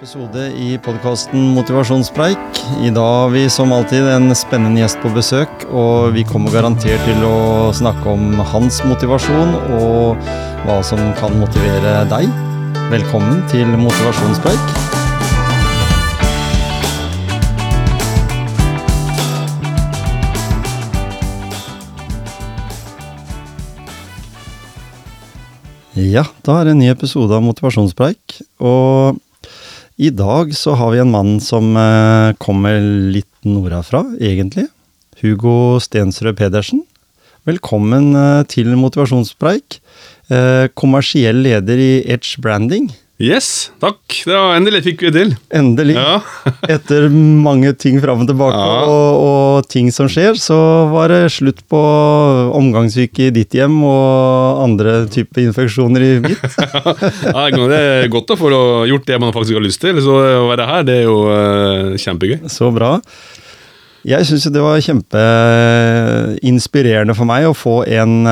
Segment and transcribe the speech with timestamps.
[0.00, 2.60] episode i podkasten Motivasjonspreik.
[2.80, 7.04] I dag har vi som alltid en spennende gjest på besøk, og vi kommer garantert
[7.04, 10.24] til å snakke om hans motivasjon og
[10.64, 12.32] hva som kan motivere deg.
[12.88, 14.72] Velkommen til Motivasjonspreik.
[25.92, 28.40] Ja, da er det en ny episode av Motivasjonspreik.
[28.64, 29.20] Og
[30.00, 32.78] i dag så har vi en mann som eh, kommer
[33.12, 34.70] litt nordafra, egentlig.
[35.20, 36.86] Hugo Stensrød Pedersen.
[37.48, 39.76] Velkommen eh, til Motivasjonspreik.
[40.32, 42.88] Eh, kommersiell leder i Edge Branding.
[43.20, 43.98] Yes, takk.
[44.24, 45.34] Det var endelig fikk vi til.
[45.52, 45.92] Endelig.
[45.98, 46.22] Ja.
[46.72, 48.78] Etter mange ting fram og tilbake Ja.
[48.88, 50.56] og, og ting som skjer, så
[50.88, 51.76] var det slutt på
[52.56, 56.40] omgangssyke i ditt hjem og andre typer infeksjoner i mitt.
[57.28, 58.48] Ja, det er godt å få
[58.88, 60.00] gjort det man faktisk har lyst til.
[60.00, 62.48] Så å være her, det er jo eh, kjempegøy.
[62.48, 62.96] Så bra.
[64.08, 68.24] Jeg syns det var kjempeinspirerende for meg å få en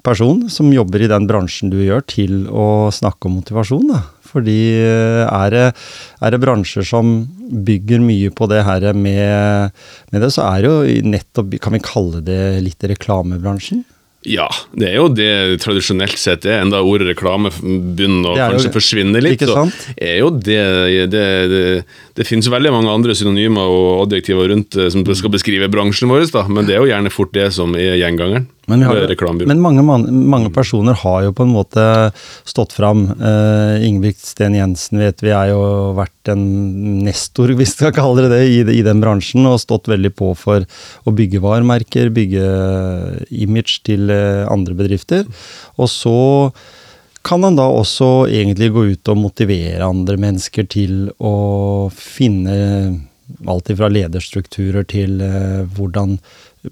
[0.00, 3.84] person som jobber i den bransjen du gjør, til å snakke om motivasjon.
[3.92, 4.00] Da.
[4.34, 5.64] Fordi eh, er det,
[6.20, 7.16] er det bransjer som
[7.64, 9.74] bygger mye på det her med,
[10.10, 13.84] med det, så er det jo nettopp, kan vi kalle det litt reklamebransjen?
[14.24, 16.62] Ja, det er jo det tradisjonelt sett er.
[16.64, 19.36] Enda ordet reklame begynner å kanskje forsvinne litt.
[19.36, 19.82] ikke så sant?
[20.00, 20.62] er jo det
[21.12, 21.64] det, det,
[22.14, 26.28] det finnes veldig mange andre synonymer og adjektiver rundt eh, som skal beskrive bransjen vår,
[26.30, 28.46] da, men det er jo gjerne fort det som er gjengangeren.
[28.70, 28.96] Men, har,
[29.44, 31.82] men mange, mange personer har jo på en måte
[32.48, 33.02] stått fram.
[33.18, 35.58] Uh, Ingebrigt Sten Jensen vet vi er jo
[35.98, 36.44] vært en
[37.04, 39.44] nestor, hvis vi skal kalle det det, i, i den bransjen.
[39.50, 42.46] Og stått veldig på for å bygge varemerker, bygge
[43.36, 45.28] image til eh, andre bedrifter.
[45.76, 46.16] Og så
[47.24, 51.34] kan han da også egentlig gå ut og motivere andre mennesker til å
[51.94, 52.56] finne
[53.48, 56.18] alt fra lederstrukturer til eh, hvordan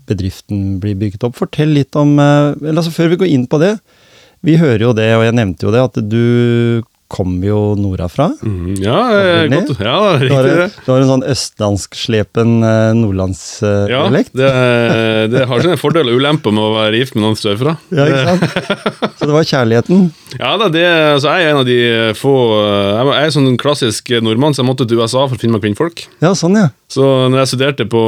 [0.09, 1.36] bedriften blir bygget opp.
[1.41, 3.76] Fortell litt om eh, eller altså Før vi går inn på det.
[4.43, 6.82] Vi hører jo det, og jeg nevnte jo det, at du
[7.12, 8.31] kommer jo nordafra.
[8.41, 9.75] Mm, ja, eh, godt.
[9.84, 14.32] Ja, det er Du har, riktig du har en sånn østlandskslepen eh, Ja, nordlandsdialekt.
[14.37, 14.50] det,
[15.34, 17.76] det har sine fordeler og ulemper med å være gift med noen sørfra.
[17.93, 18.59] Ja, ikke sant?
[19.19, 20.09] Så det var kjærligheten.
[20.41, 21.76] Ja da, det, altså, jeg er en av de
[22.16, 25.41] få Jeg er- jeg er sånn klassisk nordmann, så jeg måtte til USA for å
[25.41, 26.06] finne meg kvinnfolk.
[26.25, 26.70] Ja, sånn, ja.
[26.88, 28.00] Så når jeg studerte på,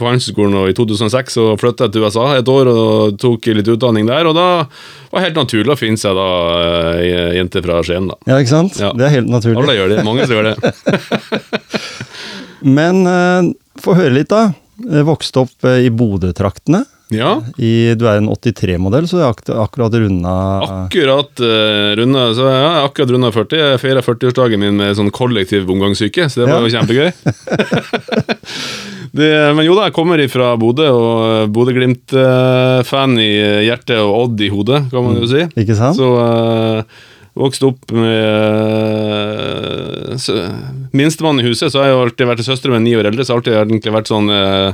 [0.00, 4.06] på Handelshøyskolen i 2006, så flytta jeg til USA et år og tok litt utdanning
[4.08, 4.26] der.
[4.30, 4.46] Og da
[5.12, 6.26] var det helt naturlig å finne seg da
[7.00, 8.16] ei jente fra Skien, da.
[8.28, 8.80] Ja, ikke sant?
[8.80, 8.92] Ja.
[8.96, 9.60] Det er helt naturlig.
[9.60, 10.04] Alle gjør det.
[10.04, 11.66] Mange som gjør det.
[12.76, 14.48] Men eh, få høre litt, da.
[14.90, 16.84] Eh, Vokste opp eh, i Bodø-traktene.
[17.14, 17.36] Ja.
[17.62, 20.32] I, du er en 83-modell, så er ak akkurat runda
[20.66, 23.60] Akkurat uh, runda så ja, jeg akkurat runda 40.
[23.62, 26.66] Jeg feira 40-årsdagen min med sånn kollektiv omgangssyke, så det var Ja.
[26.66, 27.10] jo kjempegøy.
[29.16, 33.30] det, men jo da, jeg kommer ifra Bodø, og Bodø-Glimt-fan i
[33.68, 35.46] hjertet og Odd i hodet, kan man jo si.
[35.62, 35.98] Ikke sant?
[35.98, 36.82] Så uh,
[37.36, 38.16] vokste opp med
[40.16, 40.54] uh,
[40.96, 43.36] minstemann i huset, så har jeg jo alltid vært søster med ni år eldre, så
[43.36, 44.70] har jeg har alltid vært sånn uh,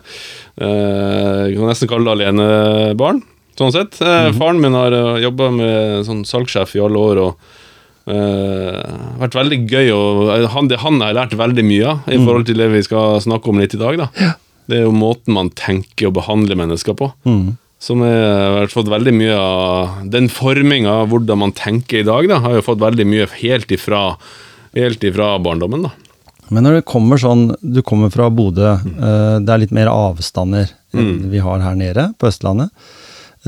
[0.63, 3.25] uh, Jeg kan nesten kalle det alenebarn,
[3.59, 3.99] sånn sett.
[4.03, 7.23] Uh, Faren min har uh, jobba med sånn salgssjef i alle år.
[7.27, 7.59] og
[8.11, 8.79] uh,
[9.21, 12.49] vært veldig gøy og han, det han har jeg lært veldig mye av i forhold
[12.49, 14.05] til det vi skal snakke om litt i dag.
[14.05, 14.33] da
[14.71, 17.13] Det er jo måten man tenker og behandler mennesker på.
[17.27, 17.57] Mm.
[17.83, 22.39] Som har fått veldig mye av Den forminga av hvordan man tenker i dag, da,
[22.45, 24.05] har jo fått veldig mye helt ifra,
[24.79, 25.89] helt ifra barndommen.
[25.89, 25.91] da.
[26.53, 28.75] Men når det kommer sånn Du kommer fra Bodø.
[28.77, 32.69] eh, det er litt mer avstander enn vi har her nede på Østlandet.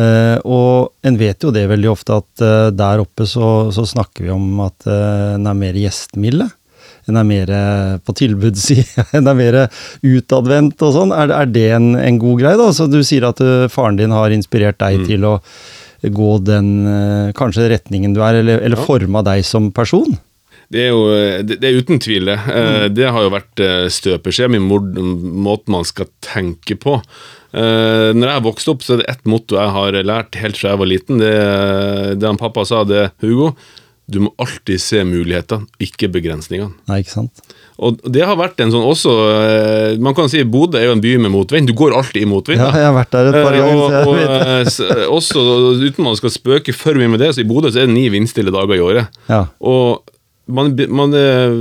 [0.00, 4.24] Eh, og en vet jo det veldig ofte at eh, der oppe så, så snakker
[4.26, 6.48] vi om at eh, en er mer gjestmilde.
[7.10, 9.58] En er mer eh, på tilbudssida, en er mer
[10.02, 11.14] utadvendt og sånn.
[11.16, 12.70] Er, er det en, en god greie, da?
[12.72, 15.38] Så du sier at eh, faren din har inspirert deg til å
[16.04, 20.16] gå den eh, kanskje retningen du er, eller, eller forma deg som person?
[20.72, 21.04] Det er jo
[21.46, 22.38] det, det er uten tvil det.
[22.48, 22.94] Mm.
[22.96, 26.98] Det har jo vært eh, støpeskjeen i måten man skal tenke på.
[27.54, 30.72] Eh, Når jeg vokste opp, så er det ett motto jeg har lært helt fra
[30.72, 31.22] jeg var liten.
[31.22, 31.34] Det,
[32.18, 33.52] det han pappa sa, det Hugo,
[34.06, 36.74] du må alltid se mulighetene, ikke begrensningene.
[36.90, 37.44] Nei, ikke sant?
[37.80, 41.00] Og det har vært en sånn også eh, Man kan si Bodø er jo en
[41.02, 41.66] by med motvind.
[41.66, 42.60] Du går alltid i motvind.
[42.62, 43.80] Ja, jeg har vært der et par Eh, ganger.
[43.80, 45.42] og, og eh, også,
[45.82, 48.04] uten man skal spøke for mye med det, så i Bodø så er det ni
[48.12, 49.18] vindstille dager i året.
[49.32, 49.46] Ja.
[49.64, 50.04] Og
[50.46, 51.54] man, man, eh,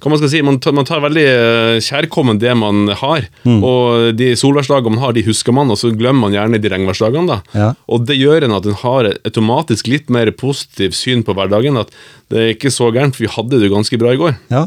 [0.00, 3.26] hva man skal si, man tar, man tar veldig eh, kjærkommen det man har.
[3.44, 7.26] Og de solværsdagene man har, de husker man, og så glemmer man gjerne de regnværsdagene.
[7.28, 7.40] da.
[7.56, 7.70] Ja.
[7.92, 11.80] Og det gjør en at en har automatisk litt mer positivt syn på hverdagen.
[11.80, 11.92] At
[12.32, 14.38] det er ikke så gærent, for vi hadde det ganske bra i går.
[14.52, 14.66] Ja.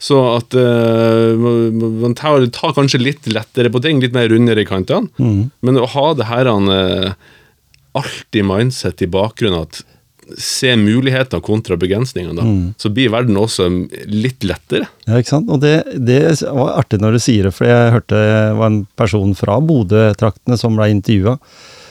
[0.00, 4.68] Så at uh, man tar, tar kanskje litt lettere på ting, litt mer rundere i
[4.68, 5.12] kantene.
[5.60, 7.12] Men å ha det her uh,
[8.00, 9.82] alltid mindset i bakgrunnen at
[10.38, 12.44] se muligheter kontra begrensninger, da,
[12.80, 13.68] så blir verden også
[14.10, 14.86] litt lettere.
[15.08, 15.50] Ja, ikke sant?
[15.50, 18.82] Og det, det var artig når du sier det, for jeg hørte det var en
[19.00, 21.38] person fra Bodø-traktene som ble intervjua.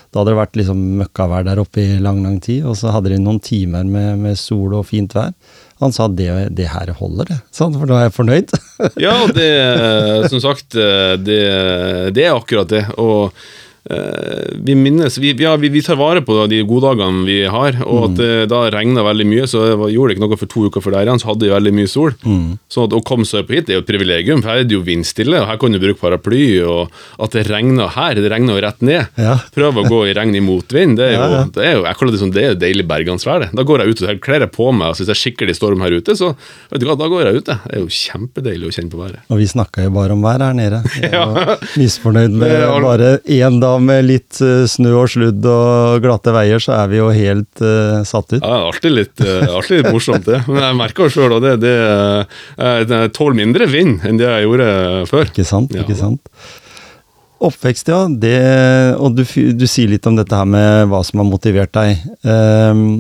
[0.10, 3.12] Da hadde det vært liksom møkkavær der oppe i lang, lang tid, og så hadde
[3.14, 5.36] de noen timer med, med sol og fint vær.
[5.80, 7.38] Han sa det, det her holder, det.
[7.56, 8.56] Sånn, for da er jeg fornøyd.
[9.00, 9.50] Ja, det
[10.32, 11.40] Som sagt, det,
[12.16, 12.84] det er akkurat det.
[13.00, 13.50] Og eh,
[14.60, 18.16] vi minnes vi, ja, vi, vi tar vare på de goddagene vi har, og at
[18.20, 21.08] det da regna veldig mye, så gjorde det ikke noe for to uker før der
[21.10, 22.14] igjen, så hadde vi veldig mye sol.
[22.70, 24.68] Så at å komme seg opp hit det er jo et privilegium, for her er
[24.70, 26.94] det jo vindstille, og her kan du bruke paraply, og
[27.24, 29.08] at det regner her, det regner jo rett ned.
[29.20, 29.38] Ja.
[29.56, 31.42] Prøv å gå i regn i motvind, det er jo.
[31.56, 33.50] Det er jo jeg kaller det sånn, det er jo deilig bergansvær, det.
[33.58, 35.96] Da går jeg ut og kler jeg på meg, og det er skikkelig storm her
[35.98, 36.34] ute, så
[36.72, 37.50] vet du hva, da går jeg ut.
[37.50, 39.24] Det er jo kjempedeilig å kjenne på været.
[39.32, 40.84] Og vi snakka jo bare om vær her nede.
[41.00, 41.24] Jeg Ja.
[41.34, 46.34] var misfornøyd med er- bare én dag med litt eh, snø og sludd og glatte
[46.36, 48.40] veier, så er vi jo helt uh, satt ut.
[48.40, 50.40] Ja, det er alltid litt, uh, alltid litt morsomt, det.
[50.48, 51.76] Men jeg merker jo sjøl det, det,
[52.58, 54.72] eh, jeg tåler mindre vind enn det jeg gjorde
[55.12, 55.30] før.
[55.32, 55.76] Ikke sant?
[55.76, 55.86] Ja.
[55.86, 56.34] ikke sant?
[57.50, 58.02] Oppvekst, ja.
[58.10, 58.36] Det,
[59.00, 59.24] og du,
[59.56, 62.02] du sier litt om dette her med hva som har motivert deg.
[62.28, 63.00] Um,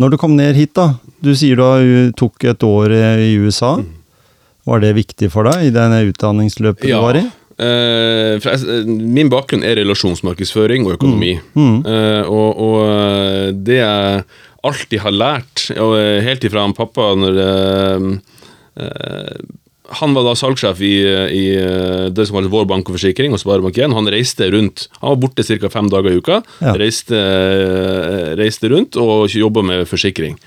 [0.00, 0.94] når du kom ned hit, da.
[1.22, 3.76] Du sier du tok et år i USA.
[3.78, 3.92] Mm.
[4.70, 7.26] Var det viktig for deg i denne utdanningsløpet du var i?
[7.60, 11.34] Eh, jeg, min bakgrunn er relasjonsmarkedsføring og økonomi.
[11.52, 11.80] Mm.
[11.84, 14.22] Eh, og, og eh, det jeg
[14.66, 18.06] alltid har lært, og eh, helt ifra han pappa når eh,
[18.84, 19.40] eh,
[20.00, 20.92] Han var da salgssjef i,
[21.34, 23.96] i eh, det som kalles Vår Bank og Forsikring og Sparebank1.
[23.96, 24.86] Han reiste rundt.
[25.00, 25.70] Han var borte ca.
[25.72, 26.36] fem dager i uka.
[26.62, 26.76] Ja.
[26.78, 30.38] Reiste, eh, reiste rundt og jobba med forsikring.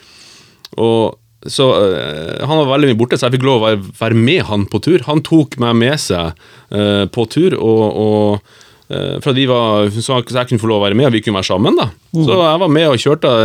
[0.79, 4.19] Og så eh, Han var veldig mye borte, så jeg fikk lov å være, være
[4.19, 5.03] med han på tur.
[5.09, 6.33] Han tok meg med seg
[6.71, 10.81] eh, på tur, og, og eh, for at vi var, så jeg kunne få lov
[10.81, 11.79] å være med, og vi kunne være sammen.
[11.79, 13.35] da Så jeg var med og kjørte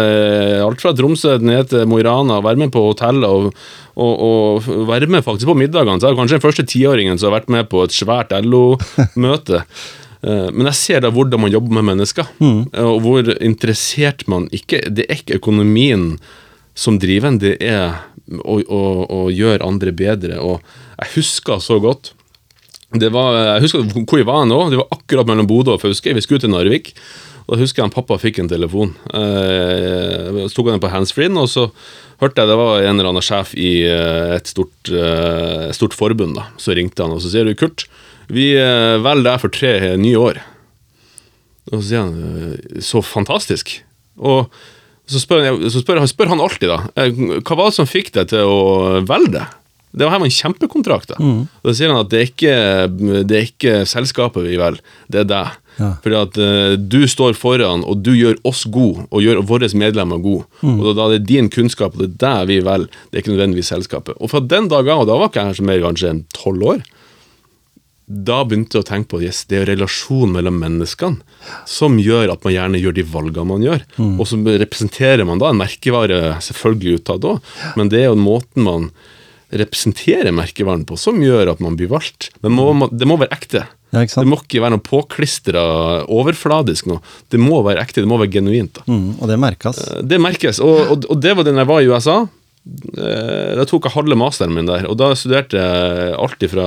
[0.65, 3.62] alt fra Tromsø ned til Mo i Rana, være med på hotellet og,
[3.99, 5.99] og, og være med faktisk på middagene.
[5.99, 9.65] Så jeg er kanskje den første tiåringen som har vært med på et svært LO-møte.
[10.19, 12.75] Men jeg ser da hvordan man jobber med mennesker, mm.
[12.83, 16.09] og hvor interessert man ikke Det er ikke økonomien
[16.79, 17.99] som drivende er
[18.45, 20.39] å, å, å gjøre andre bedre.
[20.39, 20.63] Og
[20.99, 22.13] jeg husker så godt
[22.97, 24.63] det var, Jeg husker hvor jeg var nå.
[24.73, 26.15] Det var akkurat mellom Bodø og Fauske.
[26.17, 26.95] Vi skulle til Narvik.
[27.49, 28.95] Og da husker jeg at pappa fikk en telefon.
[29.17, 31.67] Eh, så tok han den på handsfree, og så
[32.21, 36.37] hørte jeg det var en eller annen sjef i eh, et stort, eh, stort forbund.
[36.37, 37.87] da Så ringte han og så sier du, Kurt,
[38.29, 40.43] vi velger deg for tre nye år.
[41.73, 43.79] Og så sier han så fantastisk.
[44.21, 44.53] Og
[45.09, 46.79] så spør, jeg, så spør, han- spør han alltid, da.
[46.97, 47.11] eh,
[47.41, 49.47] Hva var det som fikk deg til å velge det?
[49.99, 51.09] Det her var en kjempekontrakt.
[51.17, 51.17] da.
[51.65, 55.25] Da sier han at det er ikke, det er ikke selskapet vi velger, det er
[55.31, 55.55] deg.
[55.79, 55.89] Ja.
[56.05, 60.21] Fordi at uh, du står foran, og du gjør oss gode, og gjør våre medlemmer
[60.21, 60.45] gode.
[60.61, 63.23] Og da, da er det din kunnskap, og det er deg vi velger, det er
[63.25, 64.15] ikke nødvendigvis selskapet.
[64.21, 66.85] Og fra den dagen, og da var ikke jeg kanskje mer kanskje enn tolv år,
[68.09, 71.21] da begynte jeg å tenke på yes, det er relasjonen mellom menneskene
[71.69, 73.85] som gjør at man gjerne gjør de valgene man gjør.
[74.17, 78.65] Og så representerer man da en merkevare, selvfølgelig utad òg, men det er jo måten
[78.65, 78.91] man
[79.49, 82.31] representerer merkevaren på som gjør at man blir valgt.
[82.45, 83.65] Men må, det må være ekte.
[83.93, 84.05] Ja?
[84.05, 85.62] Det må ikke være noe påklistra
[86.05, 87.00] overfladisk noe.
[87.33, 88.81] Det må være ekte, det må være genuint.
[88.88, 89.81] Mm, og det merkes.
[90.05, 92.19] Det merkes, og, og, og det var den jeg var i USA.
[92.99, 96.67] Eh, Da tok jeg halve masteren min der, og da studerte jeg alt fra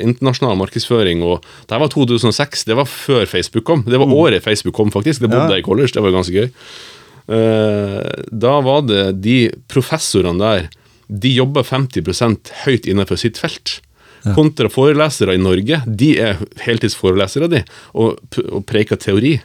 [0.00, 3.82] internasjonal markedsføring og Det var 2006, det var før Facebook kom.
[3.84, 5.20] Det var året Facebook kom, faktisk.
[5.20, 5.56] Det bodde Ja.
[5.56, 6.50] jeg i college, det var ganske gøy.
[7.28, 10.68] Eh, Da var det de professorene der
[11.08, 13.80] De jobba 50% høyt innenfor sitt felt.
[14.34, 17.60] Kontra forelesere i Norge, de er heltidsforelesere, de,
[17.94, 18.18] og,
[18.50, 19.36] og preker teori.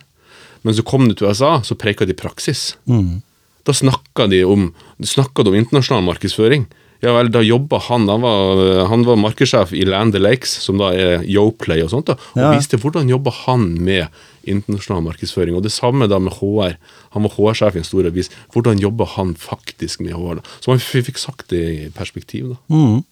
[0.63, 2.75] Men så kom du til USA, så preika de praksis.
[3.65, 6.65] Da snakka de om, snakka de om internasjonal markedsføring.
[7.01, 10.77] Ja vel, da jobba han Han var, han var markedssjef i Land the Lakes, som
[10.77, 12.51] da er Yoplay og sånt, da, og Ja.
[12.53, 14.07] viste hvordan jobba han med
[14.45, 15.55] internasjonal markedsføring.
[15.55, 16.77] Og det samme da med HR.
[17.13, 18.29] Han var HR-sjef i en stor avis.
[18.53, 20.35] Hvordan jobba han faktisk med HR?
[20.35, 20.41] da?
[20.61, 22.49] Så man fikk sagt det i perspektiv.
[22.49, 22.75] da.
[22.75, 23.03] Mm.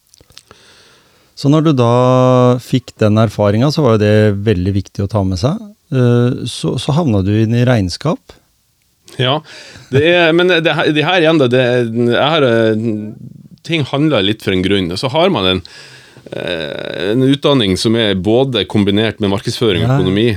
[1.35, 5.23] Så når du da fikk den erfaringa, så var jo det veldig viktig å ta
[5.23, 5.55] med seg.
[5.91, 8.19] Eh, Så, så havna du inn i regnskap.
[9.17, 9.41] Ja,
[9.91, 11.47] det er, men det, her- det her igjen, da.
[11.51, 12.83] Det, er- jeg eh,
[13.63, 14.91] ting handler litt for en grunn.
[14.97, 15.61] Så har man en,
[16.31, 20.29] eh, en utdanning som er både kombinert med markedsføring og økonomi.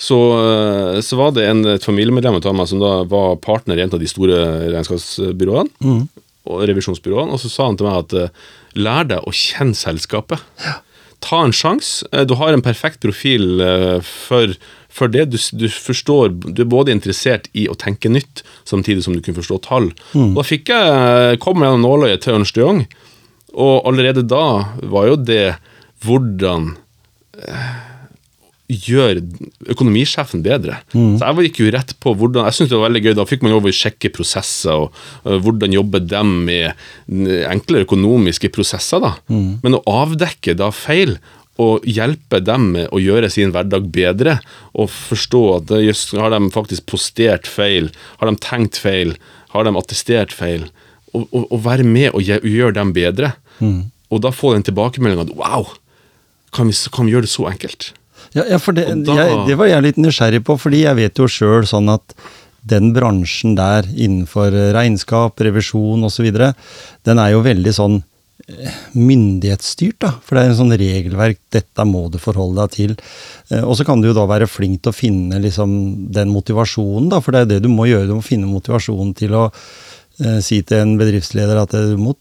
[0.00, 3.82] Så, eh, så var det en, et familiemedlem av meg som da var partner i
[3.84, 4.38] en av de store
[4.72, 6.06] regnskapsbyråene.
[6.50, 7.34] Og revisjonsbyråene.
[7.34, 8.32] Og så sa han til meg at
[8.80, 10.40] lær deg å kjenne selskapet.
[11.20, 12.06] Ta en sjanse.
[12.24, 13.60] Du har en perfekt profil
[14.00, 14.54] for,
[14.90, 15.28] for det.
[15.30, 19.38] Du, du forstår Du er både interessert i å tenke nytt, samtidig som du kunne
[19.38, 19.90] forstå tall.
[20.14, 20.34] Mm.
[20.36, 22.84] Da fikk jeg komme gjennom nåløyet til Ernst Young,
[23.54, 24.44] og allerede da
[24.90, 25.56] var jo det
[26.04, 26.74] hvordan
[28.70, 29.18] gjør
[29.72, 30.76] økonomisjefen bedre.
[30.92, 33.14] Så jeg var- gikk jo rett på hvordan Jeg syntes det var veldig gøy.
[33.16, 34.92] Da fikk man over å sjekke prosesser, og
[35.26, 36.74] øh, hvordan jobber dem med
[37.50, 39.14] enkle økonomiske prosesser, da.
[39.28, 41.18] Men å avdekke da feil,
[41.60, 44.38] og hjelpe dem med å gjøre sin hverdag bedre,
[44.72, 45.82] og forstå at det,
[46.16, 47.90] har de faktisk postert feil,
[48.22, 49.14] har de tenkt feil,
[49.52, 50.66] har de attestert feil,
[51.12, 53.34] og, og, og være med og gjøre dem bedre.
[54.10, 55.68] Og da få den tilbakemeldinga at wow,
[56.56, 57.90] kan vi, kan vi gjøre det så enkelt?
[58.34, 61.18] Ja, ja for det, da- jeg, det var jeg litt nysgjerrig på, fordi jeg vet
[61.20, 62.14] jo sjøl sånn at
[62.70, 66.26] den bransjen der innenfor regnskap, revisjon osv.,
[67.08, 68.00] den er jo veldig sånn
[68.96, 70.12] myndighetsstyrt, da.
[70.24, 72.96] For det er en sånn regelverk, dette må du forholde deg til.
[73.50, 75.76] Eh, Og så kan du jo da være flink til å finne liksom
[76.14, 77.20] den motivasjonen, da.
[77.20, 80.62] For det er det du må gjøre, du må finne motivasjonen til å eh, si
[80.62, 82.16] til en bedriftsleder at eh, du må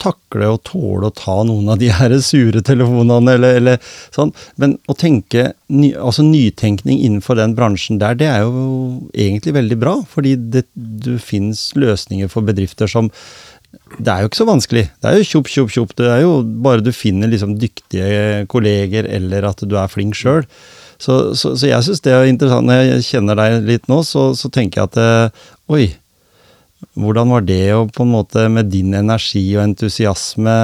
[0.00, 4.32] takle og tåle å ta noen av de her sure telefonene, eller, eller sånn.
[4.56, 9.78] Men å tenke ny, altså nytenkning innenfor den bransjen der, det er jo egentlig veldig
[9.82, 9.94] bra.
[10.08, 13.10] Fordi det, det finnes løsninger for bedrifter som
[14.00, 14.84] Det er jo ikke så vanskelig.
[15.02, 15.94] Det er jo tjopp, tjopp, tjopp.
[15.98, 16.34] Det er jo
[16.64, 20.46] bare du finner liksom dyktige kolleger, eller at du er flink sjøl.
[21.00, 22.68] Så, så, så jeg syns det er interessant.
[22.68, 25.84] Når jeg kjenner deg litt nå, så, så tenker jeg at eh, oi,
[26.96, 30.54] hvordan var det å på en måte med din energi og entusiasme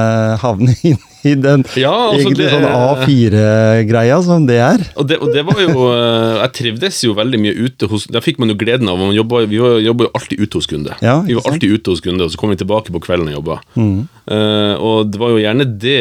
[0.43, 4.85] havne inn i den Ja, altså, egentlig det- sånn A4-greia som det er?
[4.97, 8.25] Og det, og det var jo eh, Jeg trivdes jo veldig mye ute hos Der
[8.25, 10.95] fikk man jo gleden av man jobba, Vi jobba jo alltid ute hos kunde.
[11.05, 13.39] Ja, vi var alltid ute hos kunde, og så kom vi tilbake på kvelden og
[13.41, 13.59] jobba.
[13.77, 13.99] Mm.
[14.31, 16.01] Uh, og det var jo gjerne det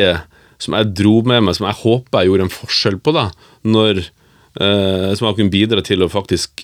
[0.61, 3.25] som jeg dro med meg, som jeg håper jeg gjorde en forskjell på, da.
[3.67, 6.63] Når eh, Som jeg kunne bidra til å faktisk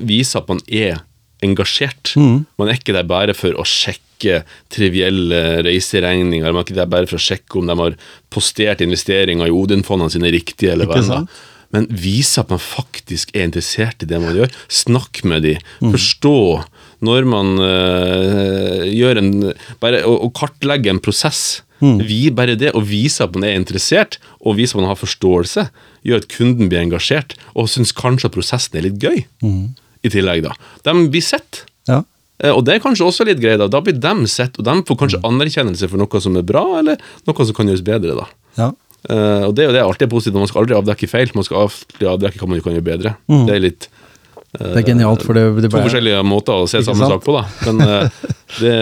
[0.00, 1.00] vise at man er
[1.44, 2.14] engasjert.
[2.16, 2.44] Mm.
[2.58, 6.48] Man er ikke der bare for å sjekke trivielle reiseregninger.
[6.48, 7.98] Man er ikke der bare for å sjekke om de har
[8.32, 11.28] postert investeringer i Odin-fondene sine riktige, eller hva enn.
[11.74, 14.52] Men vise at man faktisk er interessert i det man gjør.
[14.72, 15.56] Snakk med de.
[15.82, 15.92] Mm.
[15.92, 16.38] Forstå
[17.04, 19.32] når man øh, gjør en
[19.82, 21.60] Bare å, å kartlegge en prosess.
[21.84, 21.98] Mm.
[22.08, 25.66] Vi, bare det å vise at man er interessert, og vise at man har forståelse,
[26.08, 29.26] gjør at kunden blir engasjert, og syns kanskje at prosessen er litt gøy.
[30.04, 30.52] I tillegg, da.
[30.84, 31.64] De blir sett.
[31.88, 32.02] Ja.
[32.42, 33.58] Eh, Og det er kanskje også litt greit.
[33.58, 36.64] Da Da blir de sett, og de får kanskje anerkjennelse for noe som er bra,
[36.80, 38.16] eller noe som kan gjøres bedre.
[38.16, 38.26] da.
[38.58, 38.72] ja.
[39.06, 40.34] Uh, og det, er jo det alltid er positivt.
[40.34, 43.12] Man skal aldri avdekke feil, man skal alltid avdekke hva man kan gjøre bedre.
[43.46, 43.86] Det er litt
[44.56, 47.42] Det er genialt, for det, det to forskjellige måter å se samme sak på, da.
[47.66, 48.20] Men eh,
[48.62, 48.74] det,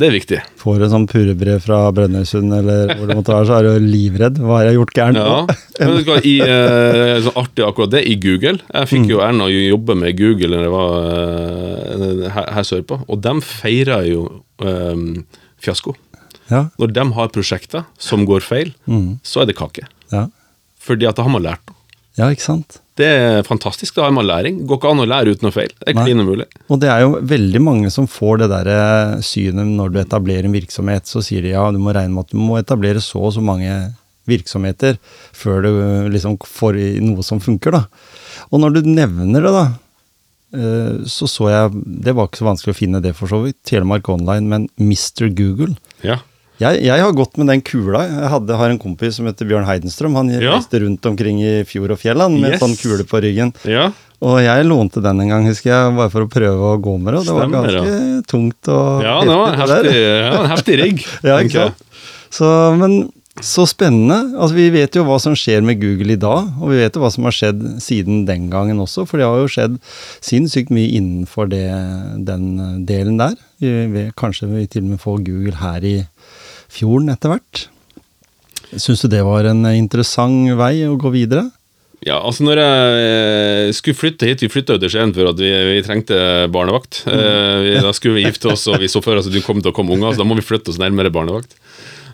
[0.00, 0.40] det er viktig.
[0.60, 4.40] Får en sånn purebrev fra Brønnøysund eller hvor det måtte være, så er du livredd.
[4.42, 5.36] Hva har jeg gjort gærent Ja.
[5.84, 9.42] Men det er i, eh, så artig akkurat det, i Google Jeg fikk jo æren
[9.42, 14.00] av å jobbe med Google når jeg var eh, her, her sørpå, og de feira
[14.08, 14.24] jo
[14.62, 15.24] um,
[15.62, 15.94] fiasko.
[16.50, 16.66] Ja.
[16.80, 18.74] Når de har prosjekter som går feil,
[19.26, 19.86] så er det kake.
[20.12, 20.26] Ja.
[20.84, 21.73] Fordi at da har man lært.
[22.18, 22.78] Ja, ikke sant.
[22.94, 23.96] Det er fantastisk.
[23.96, 24.60] Da har man læring.
[24.68, 25.72] Går ikke an å lære uten noe feil.
[25.80, 26.46] Det er klin umulig.
[26.70, 30.46] Og det er jo veldig mange som får det der eh, synet når du etablerer
[30.46, 31.10] en virksomhet.
[31.10, 33.42] Så sier de ja, du må regne med at du må etablere så og så
[33.42, 33.72] mange
[34.30, 34.98] virksomheter
[35.34, 37.82] før du eh, liksom får noe som funker, da.
[38.54, 39.64] Og når du nevner det, da,
[40.54, 43.58] eh, så så jeg Det var ikke så vanskelig å finne det, for så vidt.
[43.66, 45.34] Telemark Online, men Mr.
[45.34, 45.74] Google.
[46.06, 46.20] Ja.
[46.64, 48.04] Jeg, jeg har gått med den kula.
[48.08, 50.16] Jeg hadde, har en kompis som heter Bjørn Heidenstrøm.
[50.16, 50.54] Han Ja.
[50.56, 52.60] reiste rundt omkring i fjord og fjell med Yes.
[52.62, 53.54] sånn kule på ryggen.
[53.68, 53.90] ja.
[54.24, 57.12] Og jeg lånte den en gang, husker jeg, bare for å prøve å gå med
[57.12, 57.18] det.
[57.20, 61.02] Og det var ganske tungt og Ja, det var heftig, det ja, en heftig rigg.
[61.28, 61.82] Ja, ikke sant?
[62.30, 62.94] Så, men
[63.42, 64.32] så spennende.
[64.38, 67.02] Altså, vi vet jo hva som skjer med Google i dag, og vi vet jo
[67.02, 69.76] hva som har skjedd siden den gangen også, for det har jo skjedd
[70.24, 71.66] sinnssykt mye innenfor det,
[72.24, 72.46] den
[72.86, 73.34] delen der.
[73.60, 75.96] Vi, vi, kanskje vi til og med får Google her i
[76.74, 77.66] fjorden etter hvert.
[78.74, 81.46] Syns du det var en interessant vei å gå videre?
[82.04, 85.40] Ja, altså når jeg eh, skulle flytte hit Vi flytta jo til Skien for at
[85.40, 86.16] vi, vi trengte
[86.52, 87.00] barnevakt.
[87.08, 89.62] Eh, vi, da skulle vi gifte oss, og vi så for oss at det kom
[89.62, 91.56] til å komme unger, så da må vi flytte oss nærmere barnevakt.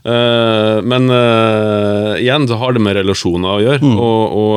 [0.07, 1.11] Eh, men
[2.23, 3.91] igjen så har det med relasjoner å gjøre.
[3.91, 4.55] Og, og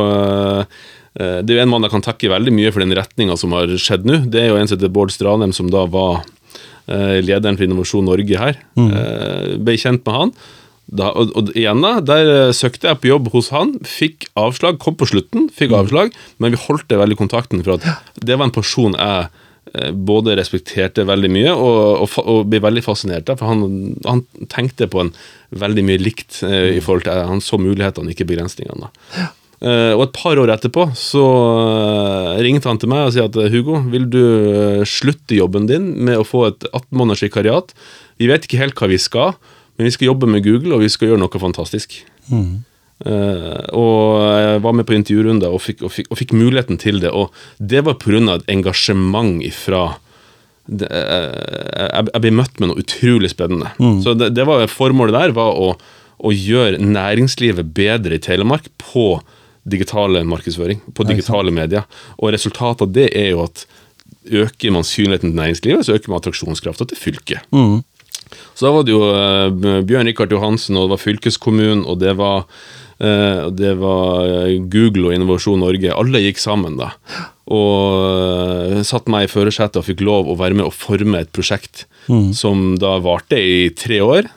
[1.18, 3.58] eh, Det er jo en mann jeg kan takke veldig mye for den retninga som
[3.58, 4.22] har skjedd nå.
[4.30, 6.22] Det er jo en som heter Bård Stranheim, som da var
[6.88, 8.60] lederen for Innovasjon Norge her.
[8.76, 10.36] Eh, ble kjent med han.
[10.92, 14.82] Da, og, og igjen da, Der eh, søkte jeg på jobb hos han, fikk avslag,
[14.84, 16.12] kom på slutten, fikk avslag,
[16.44, 19.30] men vi holdt det veldig kontakten, for at det var en person jeg
[19.74, 23.40] eh, både respekterte veldig mye og, og, og ble veldig fascinert av.
[23.40, 25.14] For han, han tenkte på en
[25.64, 28.90] veldig mye likt eh, i forhold til Han så mulighetene, ikke begrensningene.
[28.90, 29.32] da.
[29.64, 33.38] Eh, og et par år etterpå så uh, ringte han til meg og sier at
[33.54, 37.72] Hugo, vil du eh, slutte jobben din med å få et 18 måneders vikariat?
[38.20, 39.38] Vi vet ikke helt hva vi skal,
[39.78, 41.96] men vi skal jobbe med Google, og vi skal gjøre noe fantastisk.
[43.08, 47.00] Eh, og jeg var med på intervjurunder og fikk, og, fikk, og fikk muligheten til
[47.04, 47.14] det.
[47.16, 48.20] Og det var pga.
[48.36, 49.94] et engasjement ifra
[50.68, 53.72] det, jeg, jeg ble møtt med noe utrolig spennende.
[54.04, 55.72] Så det, det var Formålet der var å,
[56.20, 59.22] å gjøre næringslivet bedre i Telemark på
[59.64, 61.88] digitale markedsføring, på digitale medier.
[62.20, 63.66] Og resultatet av det er jo at
[64.32, 67.44] øker man synligheten til næringslivet, så øker man attraksjonskrafta til fylket.
[68.54, 72.16] Så da var det jo eh, Bjørn Rikard Johansen, og det var fylkeskommunen, og det
[72.20, 72.46] var,
[73.00, 75.94] eh, det var eh, Google og Innovasjon Norge.
[75.94, 76.94] Alle gikk sammen da.
[77.54, 81.84] Og satte meg i førersetet og fikk lov å være med å forme et prosjekt
[82.36, 84.30] som da varte i tre år.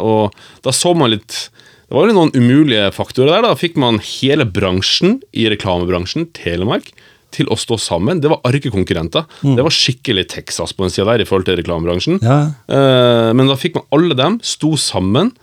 [0.00, 0.32] Og
[0.64, 1.51] da så man litt
[1.92, 3.42] Det var jo noen umulige faktorer der.
[3.44, 6.86] Da fikk man hele bransjen i reklamebransjen, Telemark,
[7.36, 8.22] til å stå sammen.
[8.24, 9.26] Det var arkekonkurrenter.
[9.44, 9.58] Mm.
[9.58, 12.16] Det var skikkelig Texas på den sida der i forhold til reklamebransjen.
[12.24, 12.38] Ja.
[12.64, 15.34] Eh, men da fikk man alle dem, sto sammen,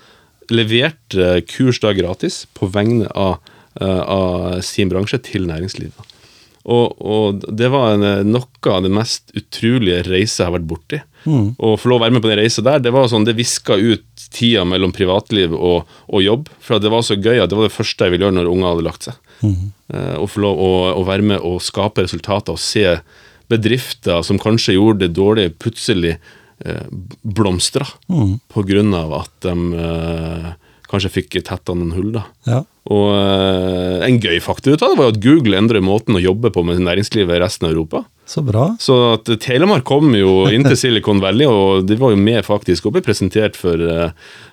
[0.50, 3.38] leverte kurs da gratis på vegne av,
[3.77, 6.18] eh, av sin bransje til næringslivet.
[6.65, 11.03] Og, og det var en, noe av det mest utrolige reise jeg har vært borti.
[11.27, 13.75] Å få lov å være med på den reisa der, det var sånn, det viska
[13.75, 16.47] ut tida mellom privatliv og, og jobb.
[16.63, 18.69] For det var så gøy at det var det første jeg ville gjøre når unger
[18.71, 19.17] hadde lagt seg.
[19.43, 22.85] Eh, Å få lov å, å være med og skape resultater og se
[23.49, 26.83] bedrifter som kanskje gjorde det dårlig, plutselig eh,
[27.23, 27.88] blomstra
[28.53, 30.49] på grunn av at de eh,
[30.89, 32.11] kanskje fikk tetta noen hull.
[32.15, 32.23] da.
[32.49, 32.61] Ja.
[32.89, 36.23] Og eh, en gøy faktor ut av det var jo at Google endrer måten å
[36.23, 38.05] jobbe på med næringslivet i resten av Europa.
[38.29, 38.67] Så bra.
[38.77, 42.86] Så at Telemark kom jo inn til Silicon Valley, og de var jo med faktisk
[42.86, 44.12] og ble presentert for, eh,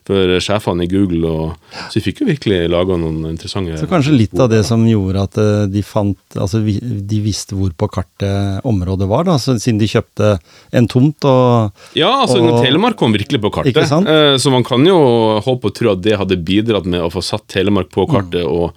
[0.09, 1.29] for sjefene i Google.
[1.29, 4.87] Og, så vi fikk jo virkelig laga noen interessante Så kanskje litt av det som
[4.89, 9.59] gjorde at eh, de fant Altså de visste hvor på kartet området var, da, så,
[9.61, 10.31] siden de kjøpte
[10.73, 13.75] en tomt og Ja, altså Og- Telemark kom virkelig på kartet.
[13.75, 14.09] Ikke sant?
[14.09, 14.97] Eh, Så man kan jo
[15.45, 18.41] håpe og tro at det hadde bidratt med å få satt Telemark på kartet.
[18.41, 18.57] Mm.
[18.57, 18.73] Og,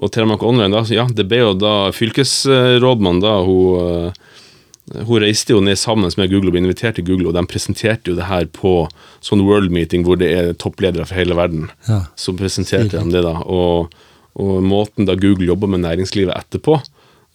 [0.00, 4.10] og Telemark Online, da, ja, det ble jo da fylkesrådmann, da, hun,
[5.06, 8.10] hun reiste jo ned sammen med Google og ble invitert til Google, og de presenterte
[8.10, 8.88] jo det her på
[9.22, 11.68] sånn world meeting hvor det er toppledere fra hele verden.
[11.88, 12.00] Ja.
[12.18, 13.36] Så presenterte de det, da.
[13.46, 13.92] Og,
[14.34, 16.80] og måten da Google jobber med næringslivet etterpå.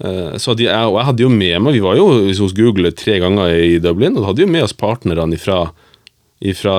[0.03, 2.91] Eh, Så hadde jeg, og jeg hadde jo med meg, Vi var jo hos Google
[2.91, 5.71] tre ganger i Dublin, og da hadde vi med oss partnerne fra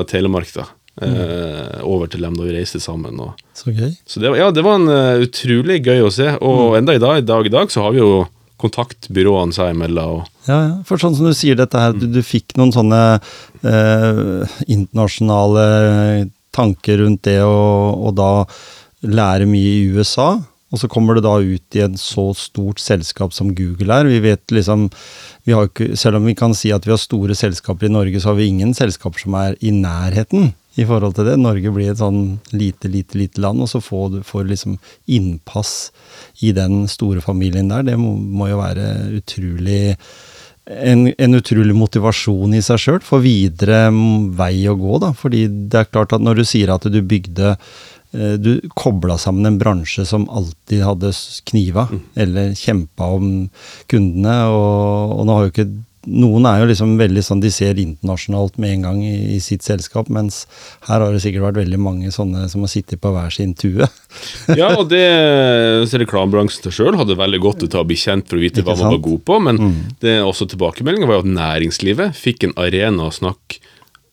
[0.04, 1.82] Telemark da, Mm.
[1.84, 3.18] over til dem da vi reiste sammen.
[3.20, 3.90] Og, Så gøy.
[4.08, 6.24] så det, ja, det var en eh, utrolig gøy å se.
[6.40, 8.26] Og enda i dag, dag i dag så har vi jo
[8.66, 10.24] kontaktbyråene seg imellom.
[10.46, 10.72] Ja, ja.
[10.86, 15.64] For sånn som du sier dette her, du, du fikk noen sånne eh, internasjonale
[16.56, 18.30] tanker rundt det og da
[19.06, 20.36] lære mye i USA.
[20.74, 24.08] Og så kommer det da ut i en så stort selskap som Google er.
[24.10, 24.88] Vi vet liksom
[25.46, 28.20] vi har ikke, Selv om vi kan si at vi har store selskaper i Norge,
[28.20, 31.36] så har vi ingen selskaper som er i nærheten i forhold til det.
[31.40, 34.78] Norge blir et sånn lite, lite, lite land, og så får du får liksom
[35.16, 35.74] innpass
[36.44, 37.86] i den store familien der.
[37.86, 39.96] Det må, må jo være utrolig
[40.66, 44.98] en, en utrolig motivasjon i seg sjøl for videre mm, vei å gå.
[45.02, 49.18] da, fordi det er klart at når du sier at du bygde eh, Du kobla
[49.20, 51.12] sammen en bransje som alltid hadde
[51.46, 53.28] kniva, kniva, eller kjempa om
[53.90, 54.38] kundene.
[54.50, 55.70] Og, og nå har jo ikke
[56.06, 59.66] Noen er jo liksom veldig sånn de ser internasjonalt med en gang i, i sitt
[59.66, 60.44] selskap, mens
[60.86, 63.88] her har det sikkert vært veldig mange sånne som har sittet på hver sin tue.
[64.60, 65.02] ja, og det
[65.90, 68.70] så reklamebransjen sjøl hadde veldig godt ut av å bli kjent for å vite Ikke
[68.70, 69.62] hva man var god på, men
[70.02, 73.58] det er også tilbakemeldinga var jo at næringslivet fikk en arena å snakke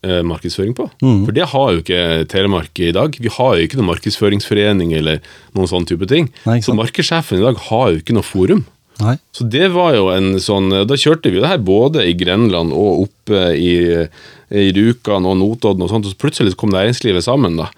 [0.04, 0.90] eh, markedsføring på.
[1.00, 2.04] For det har jo ikke
[2.34, 3.16] Telemark i dag.
[3.22, 5.22] Vi har jo ikke noen markedsføringsforening eller
[5.54, 6.32] noen sånn type ting.
[6.50, 8.66] Nei, Så markedssjefen i dag har jo ikke noe forum.
[9.02, 9.16] Nei.
[9.34, 13.08] Så det var jo en sånn Da kjørte vi det her både i Grenland og
[13.08, 13.74] oppe i,
[14.54, 17.72] i Rjukan og Notodden og sånt, og så plutselig kom næringslivet sammen, da.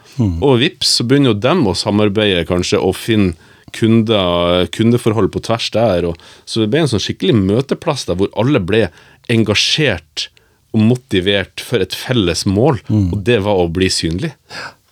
[0.44, 3.34] Og vips, så begynner jo dem å samarbeide kanskje og finne
[3.76, 6.06] kunder, kundeforhold på tvers der.
[6.08, 8.86] Og, så det ble en sånn skikkelig møteplass der hvor alle ble
[9.32, 10.30] engasjert
[10.76, 12.82] og motivert for et felles mål,
[13.16, 14.34] og det var å bli synlig.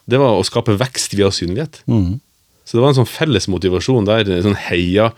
[0.07, 1.81] Det var å skape vekst via synlighet.
[2.63, 5.09] Så det var en sånn felles motivasjon der, en sånn heia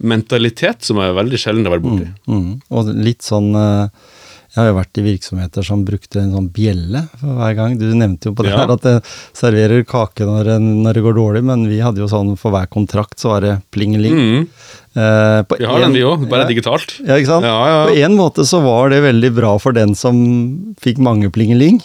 [0.00, 2.08] mentalitet som er veldig sjelden å være borti.
[2.30, 2.48] Mm.
[2.72, 3.88] Og litt sånn eh,
[4.50, 7.76] Jeg har jo vært i virksomheter som brukte en sånn bjelle for hver gang.
[7.78, 8.64] Du nevnte jo på det Ja.
[8.64, 8.94] her at det
[9.38, 13.20] serverer kake når, når det går dårlig, men vi hadde jo sånn for hver kontrakt
[13.22, 14.16] så var det plingeling.
[14.18, 14.48] Mm.
[14.96, 16.96] Eh, Vi har den, vi òg, bare ja, digitalt.
[17.06, 17.46] Ja, ikke sant?
[17.46, 17.86] Ja, ja.
[17.86, 21.78] På en måte så var det veldig bra for den som fikk mange plingeling,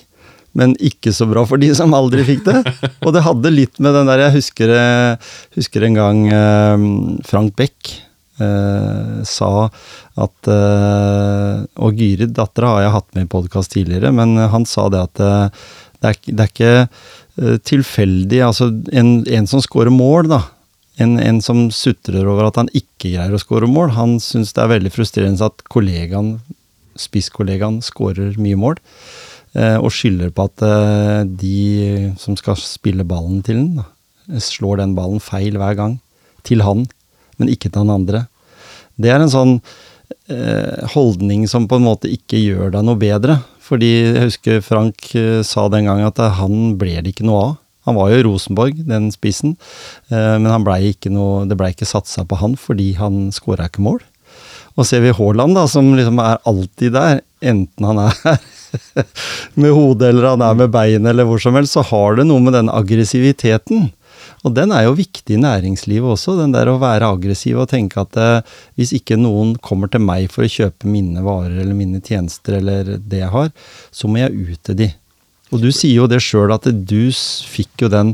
[0.58, 2.63] men ikke så bra for de som aldri fikk det.
[3.06, 7.54] Og det hadde litt med den der Jeg husker, eh, husker en gang eh, Frank
[7.62, 7.93] Beck
[8.41, 9.52] eh, sa
[10.15, 14.88] at uh, Og Gyrid, dattera, har jeg hatt med i podkast tidligere, men han sa
[14.93, 15.65] det at uh,
[16.06, 20.41] det, er, det er ikke eh, tilfeldig Altså, en, en som scorer mål, da.
[21.02, 23.91] En, en som sutrer over at han ikke greier å score mål.
[23.98, 26.38] Han syns det er veldig frustrerende at kollegaen,
[27.00, 28.80] spisskollegaen skårer mye mål.
[29.56, 34.95] Eh, og skylder på at eh, de som skal spille ballen til den, slår den
[34.98, 36.00] ballen feil hver gang.
[36.48, 36.86] Til han,
[37.39, 38.26] men ikke til han andre.
[38.95, 39.58] Det er en sånn
[40.32, 43.39] eh, holdning som på en måte ikke gjør deg noe bedre.
[43.65, 47.54] Fordi jeg husker Frank eh, sa den gang at han ble det ikke noe av.
[47.86, 49.54] Han var jo i Rosenborg, den spissen,
[50.10, 54.00] eh, men ble noe, det blei ikke satsa på han fordi han skåra ikke mål.
[54.76, 58.41] Og ser vi Haaland, da, som liksom er alltid der, enten han er
[59.62, 62.43] med hodet eller han er med beinet eller hvor som helst, så har det noe
[62.43, 63.91] med den aggressiviteten.
[64.46, 68.04] Og den er jo viktig i næringslivet også, den der å være aggressiv og tenke
[68.04, 72.02] at eh, hvis ikke noen kommer til meg for å kjøpe mine varer eller mine
[72.06, 73.50] tjenester eller det jeg har,
[73.90, 74.92] så må jeg ut til de.
[75.54, 77.10] Og du sier jo det sjøl at du
[77.50, 78.14] fikk jo den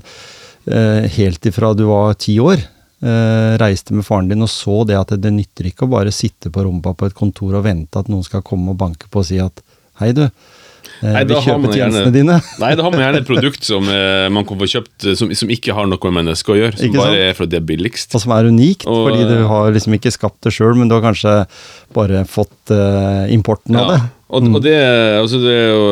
[0.71, 2.63] eh, helt ifra du var ti år.
[3.01, 6.51] Eh, reiste med faren din og så det at det nytter ikke å bare sitte
[6.53, 9.27] på rumpa på et kontor og vente at noen skal komme og banke på og
[9.27, 9.63] si at
[9.99, 10.27] hei, du.
[11.01, 12.35] Eh, Nei, vi da har kjøper man gjerne- tjenestene dine.
[12.61, 15.33] Nei, da har man gjerne et produkt som eh, man kan få kjøpt eh, som,
[15.33, 16.77] som ikke har noe med mennesker å gjøre.
[16.77, 17.25] Som Ikke bare sant?
[17.25, 18.15] er fordi det er billigst.
[18.17, 20.91] Og som er unikt, Og, fordi du eh, har liksom ikke skapt det sjøl, men
[20.91, 21.35] du har kanskje
[21.97, 24.01] bare fått eh, importen av det.
[24.31, 24.77] Og, og det,
[25.19, 25.87] altså det er jo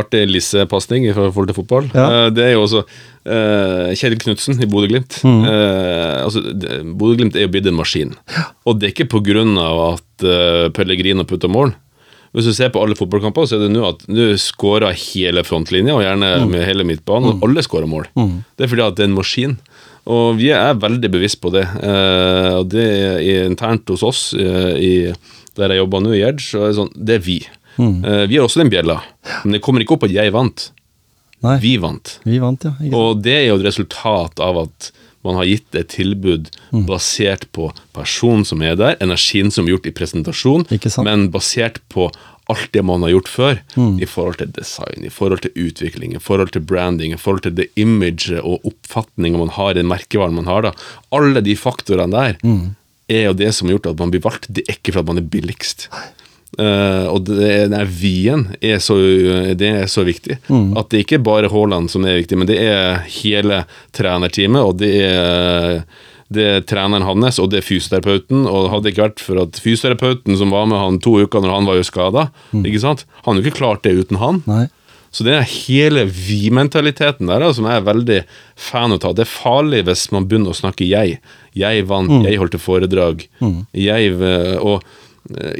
[0.00, 1.90] artig lissepasning i forhold til fotball.
[1.92, 2.30] Ja.
[2.32, 2.80] Det er jo også
[3.28, 5.18] uh, Kjell Knutsen i Bodø-Glimt.
[5.20, 5.42] Mm.
[5.44, 6.40] Uh, altså,
[6.96, 8.14] Bodø-Glimt er jo blitt en maskin.
[8.64, 9.44] Og det er ikke pga.
[9.90, 11.74] at uh, Pellegrino putter mål.
[12.36, 15.94] Hvis du ser på alle fotballkamper, så er det nå at nå skårer hele frontlinja,
[15.96, 16.50] og gjerne Mm.
[16.52, 18.06] med hele midtbanen, og alle skårer mål.
[18.56, 19.58] Det er fordi at det er en maskin.
[20.08, 21.64] Og vi er veldig bevisst på det.
[21.82, 22.84] Eh, og det
[23.24, 24.92] er internt hos oss eh, i,
[25.56, 27.38] der jeg jobber nå, i Edge, så er det sånn, det er vi.
[27.78, 28.02] Mm.
[28.28, 28.96] vi har også den bjella,
[29.44, 30.70] men det kommer ikke opp at jeg vant.
[31.46, 32.18] Nei, vi, Vi vant.
[32.26, 32.72] vant, ja.
[32.98, 34.88] Og det er jo et resultat av at
[35.24, 36.86] man har gitt et tilbud Mm.
[36.86, 40.66] basert på personen som er der, energien som er gjort i presentasjon,
[41.04, 42.10] men basert på
[42.50, 44.00] alt det man har gjort før, Mm.
[44.02, 47.54] i forhold til design, i forhold til utvikling, i forhold til branding, i forhold til
[47.54, 50.62] det imaget og oppfatninga man har, den merkevaren man har.
[50.62, 50.72] da.
[51.12, 52.76] Alle de faktorene der Mm.
[53.10, 54.46] er jo det som har gjort at man blir valgt.
[54.52, 55.88] Det er ikke for at man er billigst.
[56.58, 58.96] Eh, og det, den her vi-en er, så-
[59.54, 60.38] det er så viktig.
[60.78, 64.78] At det ikke er bare Haaland som er viktig, men det er hele trenerteamet, og
[64.80, 65.84] det er,
[66.32, 68.46] det er treneren hans, og det er fysioterapeuten.
[68.48, 71.54] Og hadde det ikke vært for at fysioterapeuten som var med han to uker når
[71.54, 72.30] han var jo skada,
[72.80, 73.04] sant?
[73.24, 74.42] han hadde jo ikke klart det uten han.
[74.46, 74.66] Nei.
[75.10, 78.18] Så det er hele vi-mentaliteten der som jeg er veldig
[78.60, 79.14] fan av.
[79.16, 81.18] Det er farlig hvis man begynner å snakke jeg.
[81.56, 83.24] Jeg vant, jeg holdt et foredrag.
[83.72, 84.82] Jeg, eh, og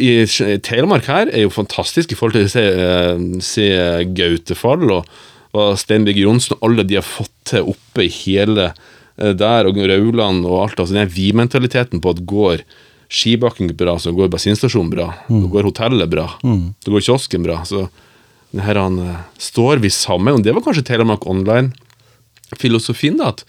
[0.01, 3.69] i i Telemark her er jo fantastisk i forhold til å se, eh, se
[4.17, 5.09] Gautefall og,
[5.53, 9.77] og Stenbygg Johnsen og alle de har fått til oppe i hele eh, der, og
[9.77, 10.81] Rauland og alt.
[10.81, 12.65] altså Den vi-mentaliteten på at går
[13.09, 15.11] skibakken bra, så går bensinstasjonen bra.
[15.29, 16.27] Så går hotellet bra.
[16.85, 17.63] Så går kiosken bra.
[17.65, 17.89] så
[18.51, 23.45] det her han, eh, står vi sammen, og det var kanskje Telemark Online-filosofien, da, at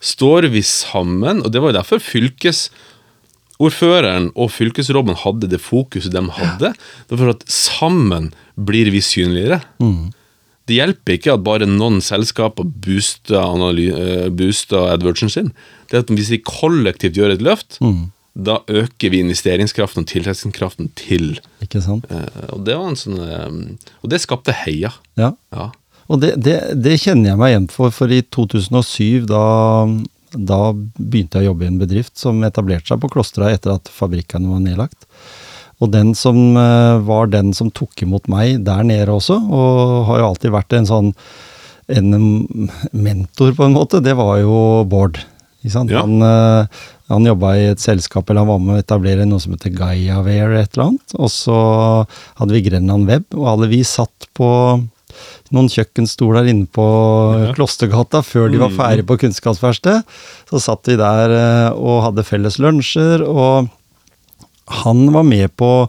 [0.00, 1.98] står vi sammen, og det var jo derfor
[3.56, 6.72] fylkesordføreren og fylkesråden hadde det fokuset de hadde,
[7.08, 9.62] det var for at sammen blir vi synligere.
[10.66, 15.52] Det hjelper ikke at bare noen selskaper booster, eh, booster sin.
[15.90, 17.78] Det at hvis vi kollektivt gjør et løft,
[18.34, 22.04] da øker vi investeringskraften og tiltrekningskraften til Ikke sant?
[22.10, 24.92] Eh, og det var en sånn eh, Og det skapte heia.
[25.16, 25.32] Ja.
[25.54, 25.70] Ja.
[26.08, 29.86] Og det, det, det kjenner jeg meg igjen for, for i 2007, da,
[30.32, 33.90] da begynte jeg å jobbe i en bedrift som etablerte seg på Klostra etter at
[33.92, 35.06] fabrikkene var nedlagt.
[35.84, 40.22] Og den som eh, var den som tok imot meg der nede også, og har
[40.22, 41.12] jo alltid vært en sånn
[41.86, 42.10] en
[42.90, 45.20] mentor, på en måte, det var jo Bård.
[45.66, 45.82] Ja.
[46.00, 49.54] Han, eh, han jobba i et selskap, eller han var med å etablere noe som
[49.54, 51.14] heter GaiaWare et eller annet.
[51.18, 51.56] Og så
[52.38, 54.48] hadde vi Grenland Web, og alle vi satt på
[55.54, 56.86] noen kjøkkenstoler inne på
[57.46, 57.52] Ja.
[57.56, 58.76] Klostergata før de var Mm.
[58.76, 60.04] ferdig på Kunnskapsverkstedet.
[60.50, 63.68] Så satt vi der eh, og hadde felles lunsjer, og
[64.82, 65.88] han var med på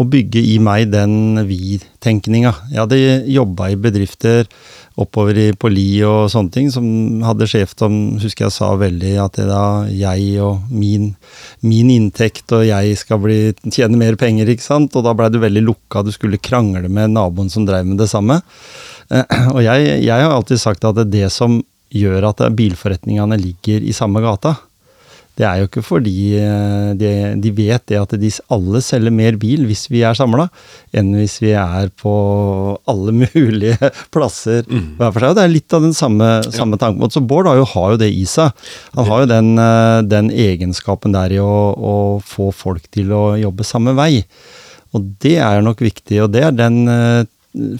[0.00, 2.54] å bygge i meg den vi-tenkninga.
[2.72, 4.46] Jeg hadde jobba i bedrifter
[5.02, 6.84] oppover i, på Li og sånne ting, som
[7.24, 11.10] hadde sjef som husker jeg sa veldig at det da jeg og min,
[11.66, 14.96] min inntekt og jeg skal bli, tjene mer penger, ikke sant.
[14.96, 18.10] Og da blei du veldig lukka, du skulle krangle med naboen som drev med det
[18.12, 18.40] samme.
[19.10, 21.60] Eh, Og jeg, jeg har alltid sagt at det er det som
[21.90, 24.54] gjør at bilforretningene ligger i samme gata,
[25.38, 29.38] det er jo ikke fordi eh, de, de vet det at de alle selger mer
[29.40, 30.48] bil hvis vi er samla,
[30.96, 32.12] enn hvis vi er på
[32.90, 35.30] alle mulige plasser hver for seg.
[35.30, 37.16] Og det er litt av den samme, samme tankemåten.
[37.16, 38.52] Så Bård har jo, har jo det i seg.
[38.98, 43.24] Han har jo den, eh, den egenskapen der i å, å få folk til å
[43.40, 44.24] jobbe samme vei.
[44.96, 47.28] Og det er nok viktig, og det er den eh,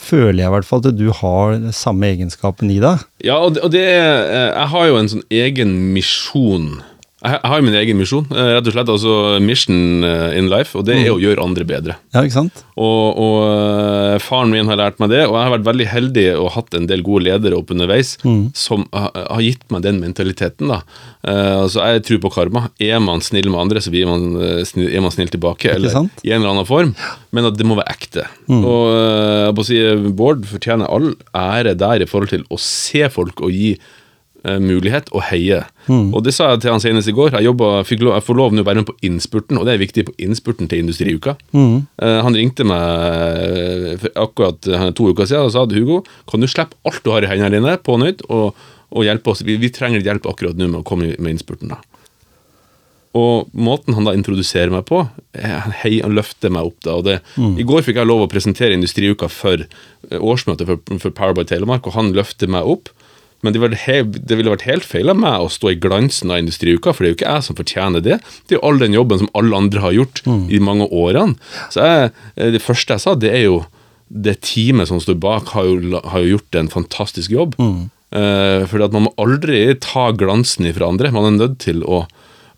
[0.03, 3.05] føler jeg i hvert fall at du har samme egenskapen i deg.
[3.27, 6.73] Ja, og det, og det er Jeg har jo en sånn egen misjon.
[7.21, 8.89] Jeg har min egen misjon, eh, rett og slett.
[8.89, 11.97] Altså mission eh, in life, og det er å gjøre andre bedre.
[12.15, 12.63] Ja, ikke sant?
[12.81, 16.27] Og, og eh, faren min har lært meg det, og jeg har vært veldig heldig
[16.41, 18.15] og hatt en del gode ledere opp underveis
[18.57, 20.73] som har gitt meg den mentaliteten.
[20.73, 20.81] da.
[21.29, 22.65] Altså Jeg tror på karma.
[22.81, 25.75] Er man snill med andre, så blir man, er man snill tilbake.
[25.77, 26.25] Eller sant?
[26.25, 26.95] i en eller annen form.
[27.37, 28.27] Men at det må være ekte.
[28.49, 29.79] Og jeg jeg må si,
[30.17, 33.75] Bård fortjener all ære der i forhold til å se folk og gi
[34.43, 35.59] mulighet å heie.
[36.15, 37.35] Og det sa jeg til han senest i går.
[37.35, 39.75] Jeg, jobbet, fikk lov, jeg får lov nå å være med på innspurten, og det
[39.75, 41.37] er viktig på innspurten til Industriuka.
[41.53, 46.01] Eh, han ringte meg eh, akkurat eh, to uker siden og sa at Hugo,
[46.31, 48.57] kan du slippe alt du har i hendene dine på nytt, og,
[48.91, 49.45] og hjelpe oss?
[49.45, 51.75] Vi, vi trenger hjelp akkurat nå med å komme med innspurten.
[51.75, 51.83] da.
[53.19, 55.03] Og måten han da introduserer meg på,
[55.35, 56.95] eh, han, hei, han løfter meg opp da.
[57.01, 57.19] og det,
[57.59, 61.89] I går fikk jeg lov å presentere Industriuka for eh, årsmøtet for, for Powerby Telemark,
[61.91, 62.93] og han løfter meg opp.
[63.41, 63.61] Men det,
[64.29, 67.09] det ville vært helt feil av meg å stå i glansen av Industriuka, for det
[67.09, 68.19] er jo ikke jeg som fortjener det.
[68.47, 70.23] Det er jo all den jobben som alle andre har gjort
[70.53, 71.39] i mange årene.
[71.73, 73.63] Så jeg, eh, det første jeg sa, det er jo
[74.11, 77.57] det teamet som står bak, har jo, har jo gjort en fantastisk jobb.
[78.11, 81.13] Eh, fordi at man må aldri ta glansen ifra andre.
[81.15, 82.03] Man er nødt til å,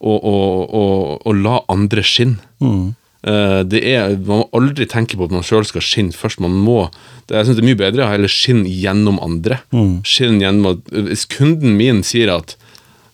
[0.01, 0.85] å, å,
[1.21, 2.41] å, la andre skinne.
[2.65, 6.41] Eh, det er, man må aldri tenke på at man sjøl skal skinne først.
[6.43, 6.89] Man må,
[7.29, 9.61] det, jeg synes det er mye bedre å heller skinne gjennom andre.
[10.09, 12.57] Skinne gjennom at, Hvis kunden min sier at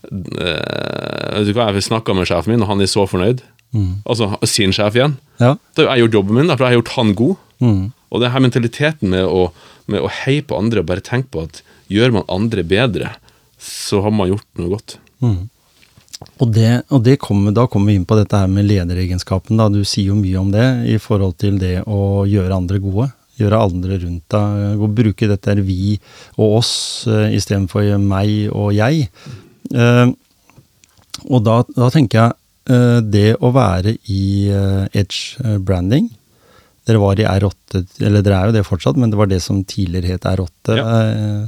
[0.09, 3.45] øh, Vet du hva, Jeg snakka med sjefen min, og han er så fornøyd.
[4.09, 5.19] Altså sin sjef igjen.
[5.43, 5.55] Ja.
[5.77, 7.37] Da har jeg gjort jobben min, da, for jeg har gjort han god.
[7.61, 7.83] Mm.
[8.09, 9.51] Og det her mentaliteten med å,
[9.91, 11.61] med å heie på andre og bare tenke på at
[11.93, 13.13] gjør man andre bedre,
[13.61, 14.99] så har man gjort noe godt.
[16.39, 19.59] Og, det, og det kommer, da kommer vi inn på dette her med lederegenskapen.
[19.61, 19.69] Da.
[19.71, 23.11] Du sier jo mye om det i forhold til det å gjøre andre gode.
[23.39, 24.81] Gjøre andre rundt deg.
[24.83, 25.95] Og bruke dette her vi
[26.37, 26.73] og oss
[27.11, 29.07] uh, istedenfor meg og jeg.
[29.75, 30.07] Eh,
[31.29, 32.37] og da, da tenker jeg
[32.73, 34.23] eh, det å være i
[34.55, 36.09] eh, Edge eh, Branding
[36.89, 39.59] Dere var i R8, eller dere er jo det fortsatt, men det var det som
[39.69, 40.77] tidligere het R8.
[40.79, 40.85] Ja.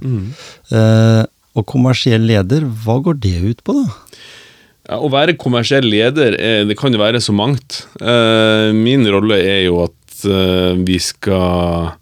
[0.05, 0.35] Mm.
[0.77, 1.23] eh,
[1.57, 3.87] og kommersiell leder, hva går det ut på, da?
[4.91, 7.85] Å være kommersiell leder, er, det kan jo være så mangt.
[8.03, 11.93] Eh, min rolle er jo at eh, vi skal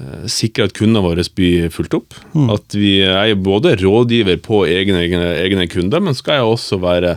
[0.00, 2.18] eh, sikre at kundene våre blir fulgt opp.
[2.50, 7.16] At vi er både rådgiver på egne, egne, egne kunder, men skal jeg også være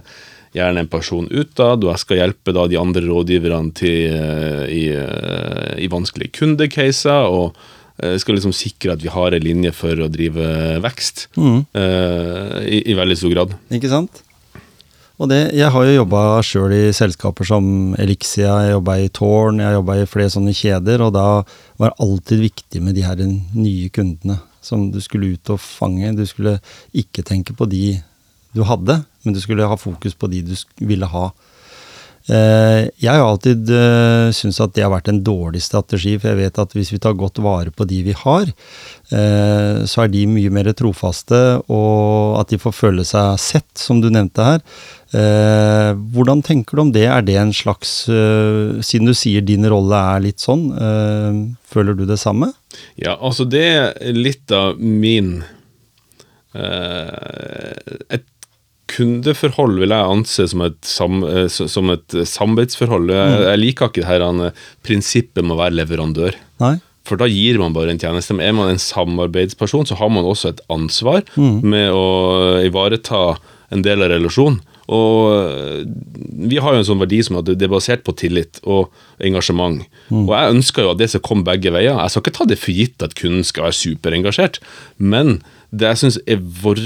[0.53, 4.17] gjerne en person utad, og jeg skal hjelpe de andre rådgiverne til,
[4.67, 4.81] i,
[5.79, 7.31] i vanskelige kundecaser.
[7.31, 7.55] og
[8.19, 10.43] skal liksom sikre at vi har en linje for å drive
[10.83, 11.59] vekst mm.
[12.65, 13.55] i, i veldig stor grad.
[13.77, 14.23] Ikke sant?
[15.21, 17.65] Og det, jeg har jo jobba sjøl i selskaper som
[18.01, 21.25] Elixia, jeg jobba i Tårn, jeg jobba i flere sånne kjeder, og da
[21.77, 26.15] var det alltid viktig med de her nye kundene som du skulle ut og fange.
[26.17, 26.55] Du skulle
[26.97, 27.99] ikke tenke på de
[28.57, 31.27] du hadde, men du skulle ha fokus på de du ville ha.
[32.29, 36.37] Eh, Jeg har alltid uh, syntes at det har vært en dårlig strategi, for jeg
[36.43, 38.51] vet at hvis vi tar godt vare på de vi har,
[39.11, 41.39] eh, så er de mye mer trofaste,
[41.71, 44.61] og at de får føle seg sett, som du nevnte her.
[45.17, 47.07] Eh, Hvordan tenker du om det?
[47.09, 51.97] Er det en slags eh, Siden du sier din rolle er litt sånn, eh, føler
[51.99, 52.53] du det samme?
[52.95, 55.41] Ja, altså det er litt av min
[56.55, 57.75] eh,
[58.15, 58.23] Et
[58.91, 63.11] kundeforhold vil jeg anse som et, sam, eh, som et samarbeidsforhold.
[63.15, 66.39] Jeg, jeg liker ikke det her han, eh, prinsippet med å være leverandør.
[66.63, 66.75] Nei?
[67.07, 68.35] For da gir man bare en tjeneste.
[68.37, 71.23] Men er man en samarbeidsperson, så har man også et ansvar
[71.65, 73.39] med å ivareta
[73.73, 74.59] en del av relasjonen.
[74.91, 75.83] Og øh,
[76.51, 78.91] vi har jo en sånn verdi som at det er basert på tillit og
[79.23, 79.85] engasjement.
[80.25, 81.95] Og jeg ønsker jo at det skal komme begge veier.
[81.95, 84.59] Jeg skal ikke ta det for gitt at kunden skal være superengasjert,
[84.97, 85.39] men
[85.71, 86.83] det jeg syns er vårt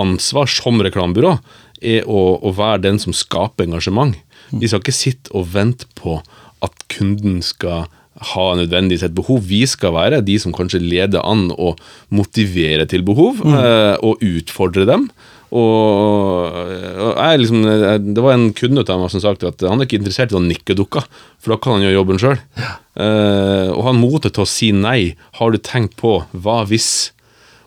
[0.00, 1.38] ansvar som reklamebyrå,
[1.80, 4.18] er å, å være den som skaper engasjement.
[4.50, 6.18] Vi skal ikke sitte og vente på
[6.64, 7.88] at kunden skal
[8.34, 9.44] ha nødvendigvis et behov.
[9.48, 11.80] Vi skal være de som kanskje leder an og
[12.12, 15.08] motiverer til behov, eh, og utfordrer dem.
[15.50, 16.54] Og,
[17.16, 17.62] jeg liksom,
[18.14, 20.50] Det var en kunde av meg som sa at han er ikke interessert i noen
[20.52, 21.06] nikkedukker,
[21.40, 22.38] for da kan han gjøre jobben sjøl.
[23.00, 25.16] Eh, og han motet til å si nei.
[25.40, 27.10] Har du tenkt på hva hvis?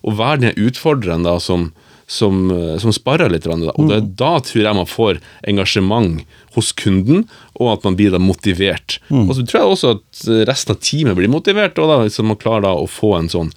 [0.04, 1.72] Og være den utfordreren da som,
[2.08, 3.48] som, eh, som sparer litt.
[3.48, 6.24] Og det, da tror jeg man får engasjement
[6.56, 7.26] hos kunden,
[7.60, 9.00] og at man blir da motivert.
[9.10, 12.40] Og så tror jeg også at resten av teamet blir motivert, og da, så man
[12.40, 13.54] klarer da å få en sånn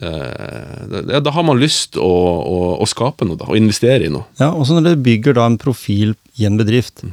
[0.00, 4.12] eh, da, da har man lyst å, å, å skape noe, da, og investere i
[4.12, 4.24] noe.
[4.40, 7.04] Ja, og så når du bygger da en profil i en bedrift,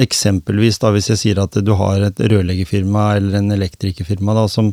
[0.00, 4.70] eksempelvis da hvis jeg sier at du har et rørleggerfirma eller en elektrikerfirma da, som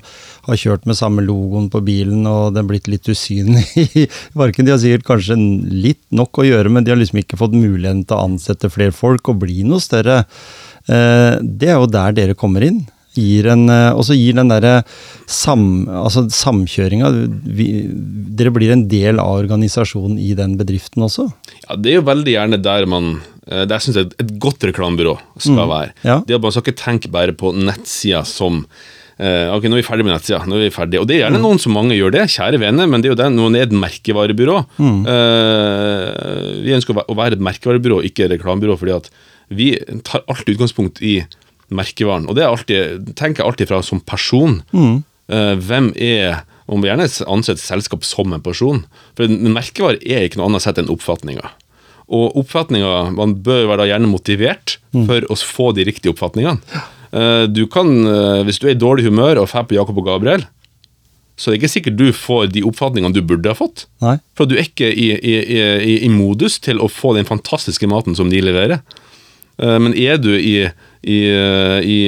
[0.47, 3.65] har kjørt med samme logoen på bilen og den er blitt litt usynlig
[4.03, 4.05] i.
[4.05, 8.05] De har sikkert kanskje litt nok å gjøre, men de har liksom ikke fått muligheten
[8.05, 10.23] til å ansette flere folk og bli noe større.
[10.87, 12.85] Eh, Det er jo der dere kommer inn.
[13.19, 14.83] Eh, og så gir den derre
[15.27, 17.09] sam, altså samkjøringa
[18.39, 21.29] Dere blir en del av organisasjonen i den bedriften også?
[21.67, 25.17] Ja, Det er jo veldig gjerne der man eh, jeg syns et, et godt reklamebyrå
[25.41, 25.91] skal være.
[26.05, 26.21] ja.
[26.25, 28.63] Det at Man skal ikke tenke bare på nettsida som
[29.19, 30.43] uh, Ok, nå er vi ferdig med nettsida.
[30.47, 30.99] nå er vi ferdig.
[31.01, 33.19] Og det er gjerne noen som mange gjør det, kjære venner, men det er jo
[33.19, 34.57] det, noen er et merkevarebyrå.
[34.79, 39.09] Eh, vi ønsker å være et merkevarebyrå, ikke et reklamebyrå, fordi at
[39.49, 39.71] vi
[40.05, 41.17] tar alltid utgangspunkt i
[41.73, 42.27] merkevaren.
[42.29, 44.59] Og det er alltid, tenker jeg alltid fra som person.
[45.29, 48.83] Uh, hvem er Man må gjerne ansette et selskap som en person.
[49.17, 51.47] For en merkevare er ikke noe annet sett enn oppfatninger.
[52.09, 56.57] Og oppfatninger, Man bør være da gjerne motivert for å få de riktige oppfatningene.
[57.13, 60.05] Eh, Du kan, eh, Hvis du er i dårlig humør og drar på Jakob og
[60.05, 60.45] Gabriel,
[61.37, 63.85] så er det ikke sikkert du får de oppfatningene du burde ha fått.
[64.01, 64.17] Nei?
[64.35, 68.15] For du er ikke i, i, i, i modus til å få den fantastiske maten
[68.15, 68.81] som de leverer.
[69.59, 70.65] Eh, Men er du i,
[71.05, 71.19] i,
[71.85, 71.99] i,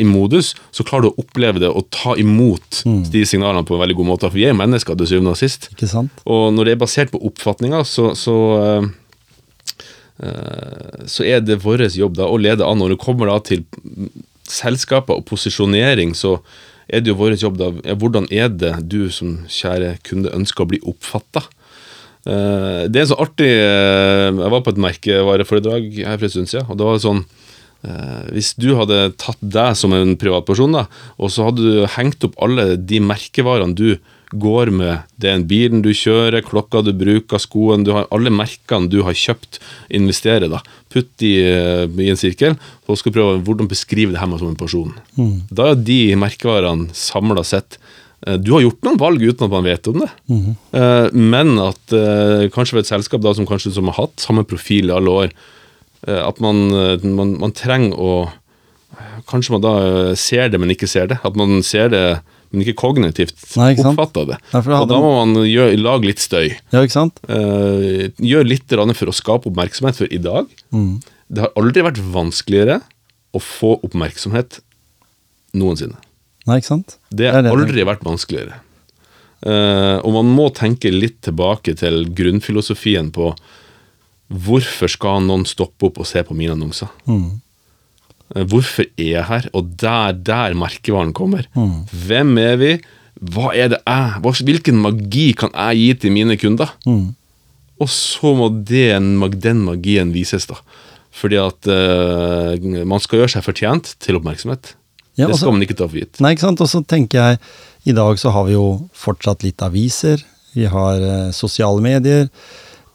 [0.00, 3.80] i modus, så klarer du å oppleve det og ta imot de signalene på en
[3.84, 4.30] veldig god måte.
[4.30, 5.68] For vi er jo mennesker til syvende og sist.
[6.26, 8.34] Og når det er basert på oppfatninger, så, så,
[10.22, 12.78] så er det vår jobb da å lede an.
[12.78, 13.64] Når det kommer da til
[14.46, 16.36] selskaper og posisjonering, så
[16.86, 20.70] er det jo vår jobb da Hvordan er det du som kjære kunde ønsker å
[20.74, 21.46] bli oppfatta?
[22.22, 26.68] det er så artig eh, Jeg var på et merkevareforedrag her for en stund siden,
[26.70, 27.24] og det var sånn
[27.82, 30.84] Eh, hvis du hadde tatt deg som en privatperson, da,
[31.18, 33.96] og så hadde du hengt opp alle de merkevarene du
[34.32, 38.32] går med, Det er en bilen du kjører, klokka du bruker, skoen du har, alle
[38.32, 40.62] merkene du har kjøpt, investere, da.
[40.92, 44.52] Putt de eh, i en sirkel, og skal prøve hvordan beskrive det her med som
[44.52, 44.92] en person.
[45.50, 47.78] Da er de merkevarene samla sett
[48.26, 50.52] eh, du har gjort noen valg uten at man vet om det, mm.
[51.18, 51.96] men at
[52.54, 55.34] kanskje ved et selskap da, som kanskje som har hatt samme profil i alle år,
[56.02, 56.64] at man,
[57.04, 58.12] man, man trenger å
[59.30, 59.72] Kanskje man da
[60.18, 61.16] ser det, men ikke ser det.
[61.24, 62.02] At man ser det,
[62.52, 64.16] men ikke kognitivt Nei, ikke sant?
[64.28, 64.38] det.
[64.52, 66.52] Nei, Og da må man gjøre, lage litt støy.
[66.74, 67.20] Ja, ikke sant?
[67.28, 70.50] Eh, gjør litt for å skape oppmerksomhet, for i dag
[71.32, 72.82] Det har aldri vært vanskeligere
[73.32, 74.60] å få oppmerksomhet
[75.56, 75.96] noensinne.
[76.48, 76.98] Nei, ikke sant?
[77.10, 78.60] Det har aldri vært vanskeligere.
[79.42, 83.32] Eh, og man må tenke litt tilbake til grunnfilosofien på
[84.32, 86.92] hvorfor skal noen stoppe opp og se på mine annonser?
[87.08, 87.24] Eh,
[88.48, 89.48] hvorfor er jeg her?
[89.52, 91.48] Og der, der merkevaren kommer.
[92.06, 92.72] Hvem er vi?
[93.22, 96.72] Hva er det jeg Hvilken magi kan jeg gi til mine kunder?
[97.82, 100.58] Og så må den, den magien vises, da.
[101.12, 104.74] Fordi at uh, man skal gjøre seg fortjent til oppmerksomhet.
[105.18, 106.20] Ja, det altså- skal man ikke ta for gitt.
[106.24, 106.62] Nei, ikke sant?
[106.64, 107.40] Og så tenker jeg,
[107.84, 110.22] i dag så har vi jo fortsatt litt aviser,
[110.56, 112.30] vi har uh, sosiale medier.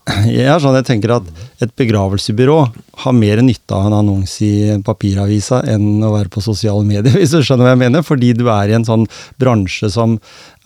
[0.07, 1.27] Jeg er sånn, jeg tenker at
[1.63, 2.57] et begravelsebyrå
[3.03, 7.35] har mer nytte av en annonse i papiravisa enn å være på sosiale medier, hvis
[7.35, 8.05] du skjønner hva jeg mener.
[8.07, 9.07] Fordi du er i en sånn
[9.41, 10.15] bransje som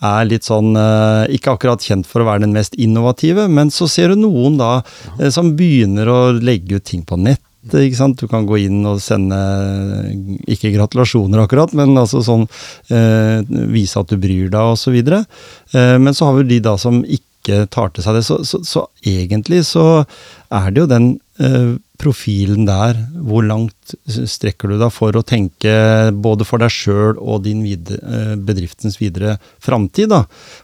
[0.02, 3.90] er litt sånn eh, Ikke akkurat kjent for å være den mest innovative, men så
[3.90, 4.76] ser du noen da
[5.18, 7.42] eh, som begynner å legge ut ting på nett.
[7.62, 9.36] Du kan gå inn og sende
[10.50, 12.48] ikke gratulasjoner akkurat, men altså sånn
[12.90, 14.96] eh, vise at du bryr deg osv.
[14.98, 17.31] Eh, men så har vi de da som ikke
[17.72, 18.24] tar til seg det.
[18.26, 20.04] Så, så, så egentlig så
[20.52, 21.08] er det jo den
[21.42, 22.98] eh, profilen der.
[23.22, 25.72] Hvor langt strekker du deg for å tenke
[26.24, 30.14] både for deg sjøl og din videre, eh, bedriftens videre framtid?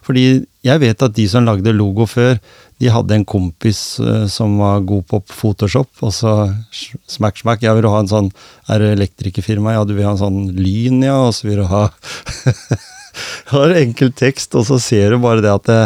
[0.05, 0.25] Fordi
[0.65, 2.39] jeg vet at de som lagde logo før,
[2.79, 6.35] de hadde en kompis eh, som var god på Photoshop, og så
[7.07, 7.63] smack, smack.
[7.63, 8.31] Jeg vil ha en sånn
[8.69, 9.75] Er det elektrikerfirma?
[9.75, 11.87] Ja, du vil ha en sånn lyn, ja, og så vil du ha
[13.49, 15.79] Har enkel tekst, og så ser du bare det at det,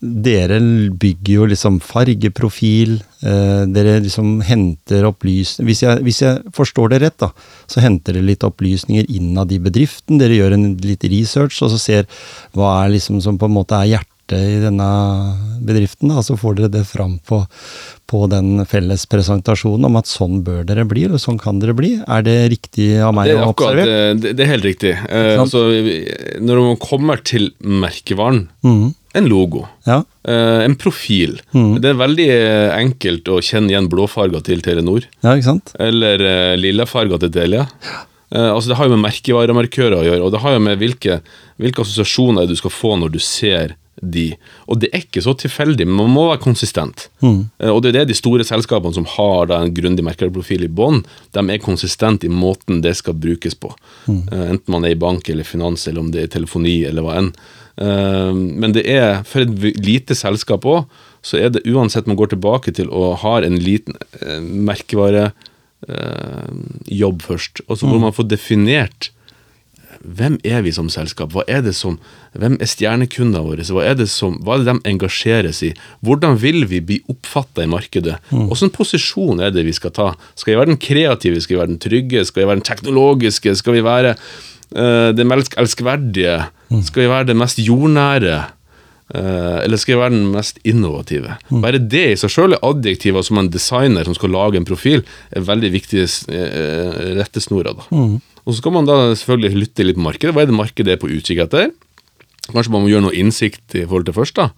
[0.00, 0.60] dere
[0.94, 2.98] bygger jo liksom fargeprofil.
[3.26, 7.32] Eh, dere liksom henter opplysninger hvis, hvis jeg forstår det rett, da,
[7.66, 10.20] så henter dere litt opplysninger innad i bedriften.
[10.22, 12.06] Dere gjør en litt research, og så ser
[12.54, 14.86] hva er liksom som på en måte er hjertet i denne
[15.64, 16.10] bedriften.
[16.12, 16.22] Da.
[16.22, 17.40] Så får dere det fram på,
[18.08, 21.94] på den felles presentasjonen om at sånn bør dere bli, eller sånn kan dere bli.
[22.06, 24.12] Er det riktig av meg å observere?
[24.20, 24.94] det, det er helt riktig.
[25.08, 25.64] Eh, altså,
[26.44, 28.94] når man kommer til merkevaren, Mhm.
[29.18, 30.02] En logo, Ja.
[30.28, 31.80] eh, en profil Mm.
[31.80, 35.04] Det er veldig eh, enkelt å kjenne igjen blåfarger til Telenor.
[35.22, 35.72] ja, ikke sant?
[35.78, 37.66] Eller uh, lillafarger til Telia.
[38.30, 41.20] Eh, altså Det har jo med merkevaremarkører å gjøre, og det har jo med hvilke,
[41.58, 44.36] hvilke assosiasjoner du skal få når du ser de.
[44.68, 47.08] Og det er ikke så tilfeldig, men man må være konsistent.
[47.24, 50.70] Eh, og det er det de store selskapene som har da en grundig merkevareprofil i
[50.70, 51.00] bånn,
[51.34, 53.72] de er konsistente i måten det skal brukes på.
[54.08, 57.16] Eh, enten man er i bank eller finans, eller om det er telefoni eller hva
[57.18, 57.32] enn.
[57.78, 60.88] Eh, men det er, for et lite selskap òg,
[61.22, 65.24] så er det uansett man går tilbake til og har en liten merkevarejobb merkevare
[65.88, 67.62] eh, først.
[67.66, 69.12] Og så hvor man får definert
[69.98, 71.32] hvem er vi som selskap?
[71.34, 71.96] Hva er det som,
[72.38, 73.64] hvem er stjernekundene våre?
[73.66, 75.72] Hva er, det som, hva er det de engasjeres i?
[76.06, 78.18] Hvordan vil vi bli oppfatta i markedet?
[78.30, 80.12] Hvilken posisjon er det vi skal ta?
[80.38, 81.42] Skal vi være den kreative?
[81.42, 82.24] Skal vi være den trygge?
[82.28, 83.56] Skal vi være den teknologiske?
[83.58, 84.22] Skal vi være eh,
[84.68, 86.34] det mest elskverdige?
[86.84, 88.38] Skal vi være det mest jordnære?
[89.08, 91.38] Eh, eller skal jeg være den mest innovative?
[91.64, 95.04] Bare det i seg sjøl er adjektiver som en designer som skal lage en profil,
[95.32, 97.78] er veldig viktige uh, rettesnorer.
[97.78, 97.86] Da.
[98.44, 100.34] Og så skal man da selvfølgelig lytte litt på markedet.
[100.36, 101.72] Hva er det markedet er på utkikk etter?
[102.48, 104.36] Kanskje man må gjøre noe innsikt i forhold til først.
[104.36, 104.50] da.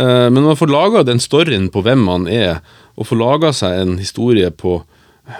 [0.00, 2.62] Eh, men man får laga den storyen på hvem man er,
[2.96, 4.80] og får laga seg en historie på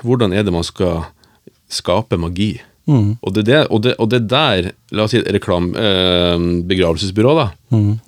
[0.05, 1.07] hvordan er det man skal
[1.73, 2.59] skape magi.
[3.23, 7.35] Og, det, det, og, det, og det er der, la oss si reklam, eh, begravelsesbyrå,
[7.39, 7.49] da.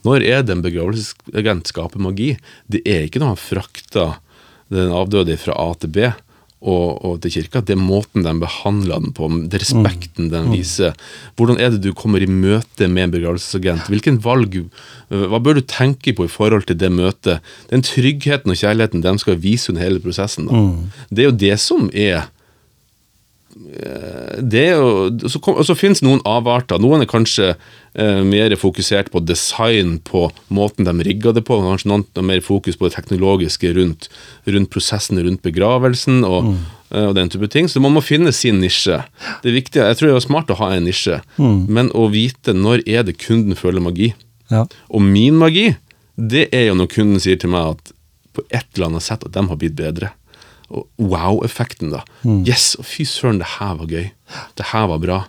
[0.07, 2.35] Når er det en begravelsesagent skaper magi?
[2.67, 4.17] Det er ikke når han frakter
[4.75, 6.09] den avdøde fra A til B
[6.65, 7.61] og, og til kirka.
[7.61, 10.95] Det er måten de behandler den på, det respekten den viser.
[11.37, 13.91] Hvordan er det du kommer i møte med en begravelsesagent?
[13.93, 14.57] Hvilken valg,
[15.09, 17.45] Hva bør du tenke på i forhold til det møtet?
[17.71, 20.49] Den tryggheten og kjærligheten de skal vise under hele prosessen.
[20.49, 20.65] Da.
[21.11, 22.31] Det er jo det som er
[23.55, 26.81] det er jo, så, kom, så finnes noen avarter.
[26.83, 31.61] Noen er kanskje eh, mer fokusert på design, på måten de rigger det på.
[31.63, 34.09] Kanskje noen har mer fokus på det teknologiske rundt,
[34.51, 36.59] rundt prosessen rundt begravelsen og, mm.
[37.05, 37.71] og den type ting.
[37.71, 38.99] Så man må finne sin nisje.
[39.45, 42.57] Det er viktig, Jeg tror det er smart å ha en nisje, men å vite
[42.57, 44.13] når er det kunden føler magi.
[44.51, 44.67] Ja.
[44.91, 45.71] Og min magi,
[46.19, 47.95] det er jo når kunden sier til meg at
[48.35, 50.11] på et eller annet sett at de har blitt bedre.
[50.99, 52.03] Wow-effekten, da.
[52.25, 54.11] Yes, og fy søren, det her var gøy.
[54.59, 55.21] Det her var bra.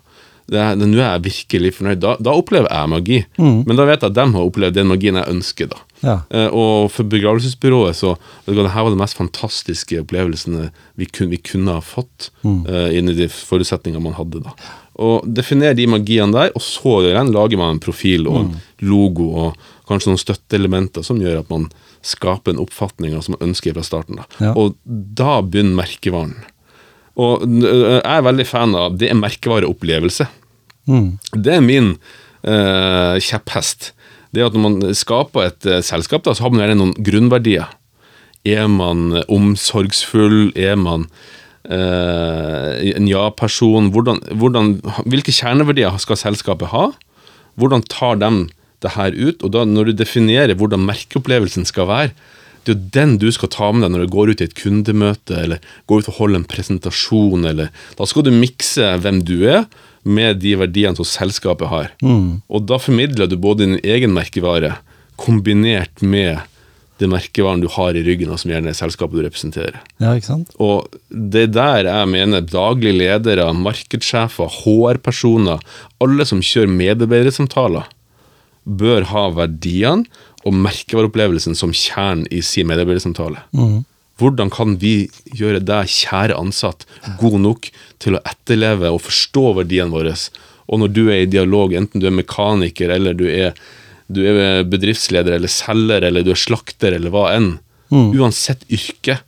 [0.45, 1.99] Det Nå er jeg virkelig fornøyd.
[2.03, 3.19] Da, da opplever jeg magi.
[3.41, 5.71] Men da vet jeg at de har opplevd den magien jeg ønsker.
[5.71, 5.79] da.
[6.05, 6.15] Ja.
[6.29, 8.11] Eh, og for begravelsesbyrået så
[8.45, 10.67] vet du det her var de mest fantastiske opplevelsene
[10.99, 14.43] vi kunne, vi kunne ha fått eh, inni de forutsetningene man hadde.
[14.45, 14.53] da.
[15.01, 18.53] Og Definer de magiene der, og så igjen lager man en profil og en
[18.85, 19.57] logo og
[19.89, 21.69] kanskje noen støtteelementer som gjør at man
[22.05, 24.21] skaper en oppfatning av som man ønsker fra starten.
[24.21, 24.27] da.
[24.41, 24.53] Ja.
[24.57, 26.37] Og da begynner merkevaren.
[27.15, 30.27] Og øh, jeg er veldig fan av det er merkevareopplevelse.
[30.91, 31.15] Mm.
[31.33, 31.93] Det er min
[32.43, 33.93] eh, kjepphest.
[34.35, 36.95] Det er at når man skaper et eh, selskap, da, så har man gjerne noen
[37.07, 37.71] grunnverdier.
[38.45, 40.51] Er man omsorgsfull?
[40.59, 41.07] Er man
[41.63, 43.89] eh, en ja-person?
[43.95, 44.75] Hvordan, hvordan,
[45.07, 46.89] hvilke kjerneverdier skal selskapet ha?
[47.55, 48.31] Hvordan tar de
[48.85, 49.43] det her ut?
[49.43, 52.13] Og da når du definerer hvordan merkeopplevelsen skal være,
[52.65, 54.55] det er jo den du skal ta med deg når du går ut i et
[54.57, 59.37] kundemøte, eller går ut og holder en presentasjon, eller Da skal du mikse hvem du
[59.45, 59.67] er,
[60.05, 61.93] med de verdiene som selskapet har.
[62.05, 64.75] Og da formidler du både din egen merkevare,
[65.17, 66.43] kombinert med
[67.01, 69.81] det merkevaren du har i ryggen, og som gjerne er selskapet du representerer.
[69.99, 70.53] ja, ikke sant?
[70.61, 75.59] Og det er der jeg mener daglige ledere, markedssjefer, HR-personer,
[75.99, 77.89] alle som kjører medarbeidersamtaler,
[78.65, 80.09] bør ha verdiene
[80.45, 83.45] og merkevareopplevelsen som kjernen i sin medarbeidersamtale.
[84.21, 86.85] Hvordan kan vi gjøre deg, kjære ansatt,
[87.19, 87.69] god nok
[88.03, 90.13] til å etterleve og forstå verdiene våre?
[90.71, 93.57] Og når du er i dialog, enten du er mekaniker, eller du er,
[94.07, 97.55] du er bedriftsleder, eller selger, eller du er slakter, eller hva enn.
[97.91, 99.19] Uansett yrke,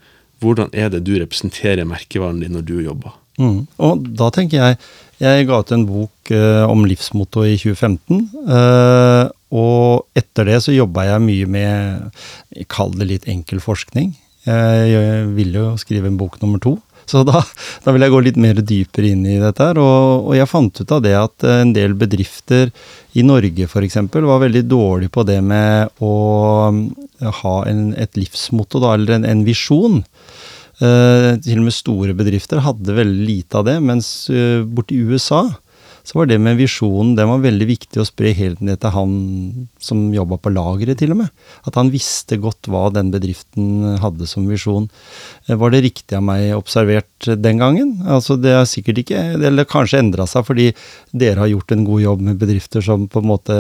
[0.42, 3.18] hvordan er det du representerer merkevaren din når du jobber?
[3.38, 3.68] Mm.
[3.84, 4.80] Og da tenker jeg
[5.18, 8.22] Jeg ga ut en bok eh, om livsmotto i 2015.
[8.54, 9.24] eh,
[9.58, 14.12] og etter det så jobba jeg mye med Kall det litt enkel forskning.
[14.48, 16.76] Jeg, jeg ville jo skrive en bok nummer to.
[17.08, 17.40] Så da,
[17.86, 19.64] da vil jeg gå litt mer dypere inn i dette.
[19.64, 22.74] her, og, og, jeg fant ut av det at en del bedrifter
[23.16, 23.98] i Norge f.eks.
[24.12, 26.14] var veldig dårlige på det med å
[27.42, 30.02] ha en, et livsmotto, da, eller en, en visjon.
[30.78, 35.48] Uh, til og med store bedrifter hadde veldig lite av det, mens uh, borti USA
[36.08, 39.16] så var det med visjonen den var veldig viktig å spre helt ned til han
[39.84, 41.34] som jobba på lageret, til og med.
[41.68, 44.86] At han visste godt hva den bedriften hadde som visjon.
[45.50, 47.98] Uh, var det riktig av meg observert den gangen?
[48.06, 50.70] Altså Det har sikkert ikke Eller kanskje endra seg fordi
[51.12, 53.58] dere har gjort en god jobb med bedrifter som på en måte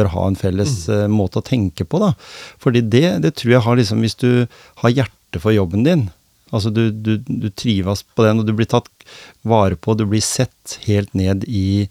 [0.00, 1.14] bør ha en felles mm.
[1.14, 2.14] måte å tenke på, da.
[2.58, 4.30] Fordi det, det tror jeg har liksom Hvis du
[4.82, 6.10] har hjerte hjerte for jobben din.
[6.52, 8.88] Altså du, du, du, trives på den, og du blir tatt
[9.46, 11.86] vare på, du blir sett helt ned i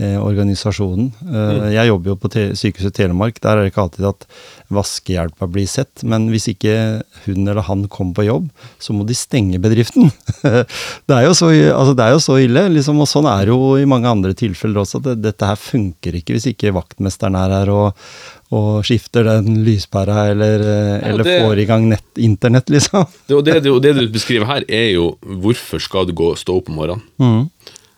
[0.00, 1.12] eh, organisasjonen.
[1.22, 1.66] Eh, mm.
[1.76, 4.26] Jeg jobber jo på Sykehuset Telemark, der er det ikke alltid at
[4.74, 6.02] vaskehjelpa blir sett.
[6.02, 8.50] Men hvis ikke hun eller han kommer på jobb,
[8.82, 10.10] så må de stenge bedriften.
[10.42, 13.78] det, er så, altså det, er jo så, ille, liksom, og sånn er det jo
[13.78, 14.98] i mange andre tilfeller også.
[14.98, 18.04] at det, Dette her funker ikke hvis ikke vaktmesteren er her og,
[18.50, 20.64] og skifter den lyspæra eller,
[21.06, 23.04] eller det, får i gang nett, internett, liksom.
[23.30, 26.56] det, det, det, det, du beskriver her, er jo hvorfor skal du gå og stå
[26.58, 27.04] opp om morgenen?
[27.22, 27.44] Mm.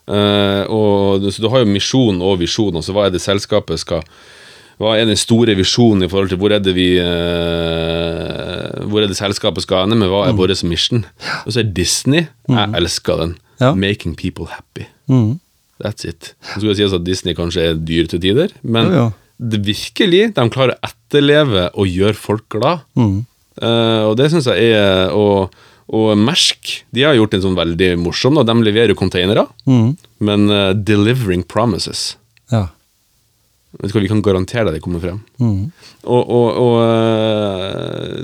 [0.02, 2.76] Uh, og, så du har jo misjon og visjon.
[2.76, 4.02] Altså hva er det selskapet skal
[4.82, 9.06] Hva er den store visjonen i forhold til hvor er det vi uh, Hvor er
[9.06, 10.40] det selskapet skal ende men Hva er mm.
[10.42, 11.06] vår mission?
[11.46, 12.58] Og så er Disney mm.
[12.58, 13.38] Jeg elsker den.
[13.62, 13.72] Ja.
[13.78, 14.90] Making people happy.
[15.06, 15.38] Mm.
[15.78, 16.34] That's it.
[16.50, 19.60] Så skal det sies at Disney kanskje er dyr til tider, men jo, ja det
[19.66, 22.84] virkelig de klarer å etterleve og gjøre folk glad.
[22.98, 23.22] Mm.
[23.60, 25.52] Uh, og det syns jeg er og,
[25.92, 28.38] og Mersk de har gjort en sånn veldig morsom.
[28.38, 28.46] Da.
[28.48, 29.88] De leverer containere, mm.
[30.24, 32.16] men uh, delivering promises
[32.52, 32.66] ja.
[33.80, 35.22] Vet du hva, Vi kan garantere deg det kommer frem.
[35.40, 35.70] Mm.
[36.04, 38.16] Og, og, og uh,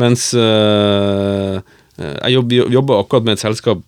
[0.00, 0.30] mens
[2.00, 3.82] jeg jobber, jobber akkurat med et selskap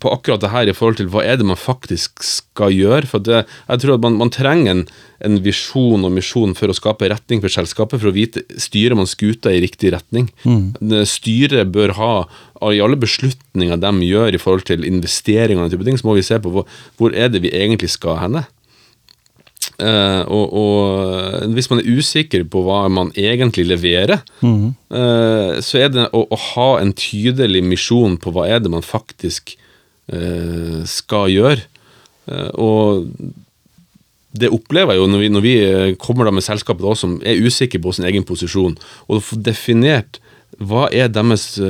[0.00, 3.08] på akkurat det her i forhold til hva er det man faktisk skal gjøre.
[3.10, 4.82] For det, jeg tror at man, man trenger en,
[5.24, 9.10] en, visjon og misjon for å skape retning for selskapet, for å vite styrer man
[9.10, 10.30] skuta i riktig retning.
[10.44, 11.02] Mm.
[11.08, 12.12] Styret bør ha,
[12.72, 16.26] i alle beslutninger de gjør i forhold til investeringer og type ting, så må vi
[16.26, 16.68] se på hvor,
[17.00, 18.46] hvor er det vi egentlig skal hende.
[19.78, 24.64] Uh, og, og, hvis man er usikker på hva man egentlig leverer, mm.
[24.90, 28.82] uh, så er det å, å, ha en tydelig misjon på hva er det man
[28.82, 29.57] faktisk Eh,
[30.88, 31.64] skal gjøre.
[32.28, 33.08] Eh, og
[34.38, 37.18] det opplever jeg jo når vi, når vi eh, kommer da med selskapet da, som
[37.26, 38.76] er usikre på sin egen posisjon,
[39.08, 40.20] og få definert
[40.58, 41.60] hva er deres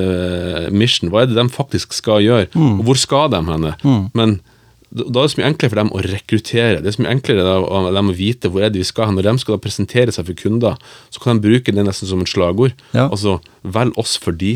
[0.73, 2.79] mission, hva er det de faktisk skal gjøre, mm.
[2.79, 3.73] og hvor skal de henne?
[3.83, 4.05] Mm.
[4.17, 4.39] Men
[4.89, 6.79] da er det så mye enklere for dem å rekruttere.
[6.81, 9.19] Det er så mye enklere for dem å vite hvor er det vi skal hen.
[9.19, 10.79] Når de skal da presentere seg for kunder,
[11.13, 12.73] så kan de bruke det nesten som et slagord.
[12.95, 13.05] Ja.
[13.05, 14.55] Altså, velg oss fordi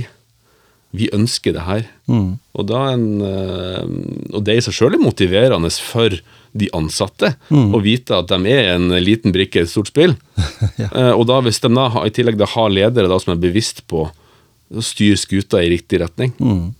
[0.93, 1.85] vi ønsker det her.
[2.05, 2.35] Mm.
[2.53, 3.85] Og, en, eh,
[4.29, 6.13] og, det i seg sjøl er motiverende for
[6.53, 7.71] de ansatte mm.
[7.73, 10.13] å vite at de er en liten brikke i et stort spill.
[10.81, 10.91] ja.
[10.91, 13.83] Eh, og da hvis de da i tillegg da har ledere da som er bevisst
[13.89, 16.33] på å styre skuta i riktig retning.
[16.37, 16.71] Mm.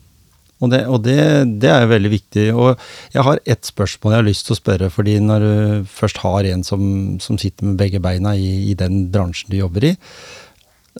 [0.64, 1.20] Og, det, og det,
[1.60, 2.46] det, er veldig viktig.
[2.54, 2.78] Og
[3.12, 4.94] jeg har ett spørsmål jeg har lyst til å spørre.
[4.94, 6.84] fordi når du først har en som,
[7.20, 9.96] som sitter med begge beina i, i den bransjen du jobber i,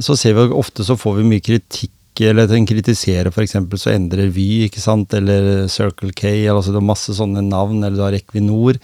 [0.02, 4.30] så ser vi ofte så får vi mye kritikk eller den kritiserer f.eks., så endrer
[4.34, 8.18] Vy, ikke sant, eller Circle K, altså det er masse sånne navn, eller du har
[8.18, 8.78] Equinor.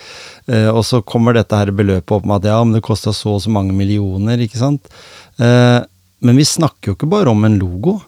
[0.49, 3.37] Eh, og så kommer dette her beløpet opp med at ja, men det kosta så
[3.37, 4.89] og så mange millioner, ikke sant.
[5.37, 5.79] Eh,
[6.25, 7.99] men vi snakker jo ikke bare om en logo.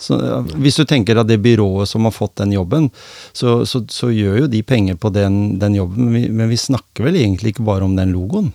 [0.00, 0.18] Så,
[0.58, 2.90] hvis du tenker at det byrået som har fått den jobben,
[3.32, 6.58] så, så, så gjør jo de penger på den, den jobben, men vi, men vi,
[6.60, 8.50] snakker vel egentlig ikke bare om den logoen?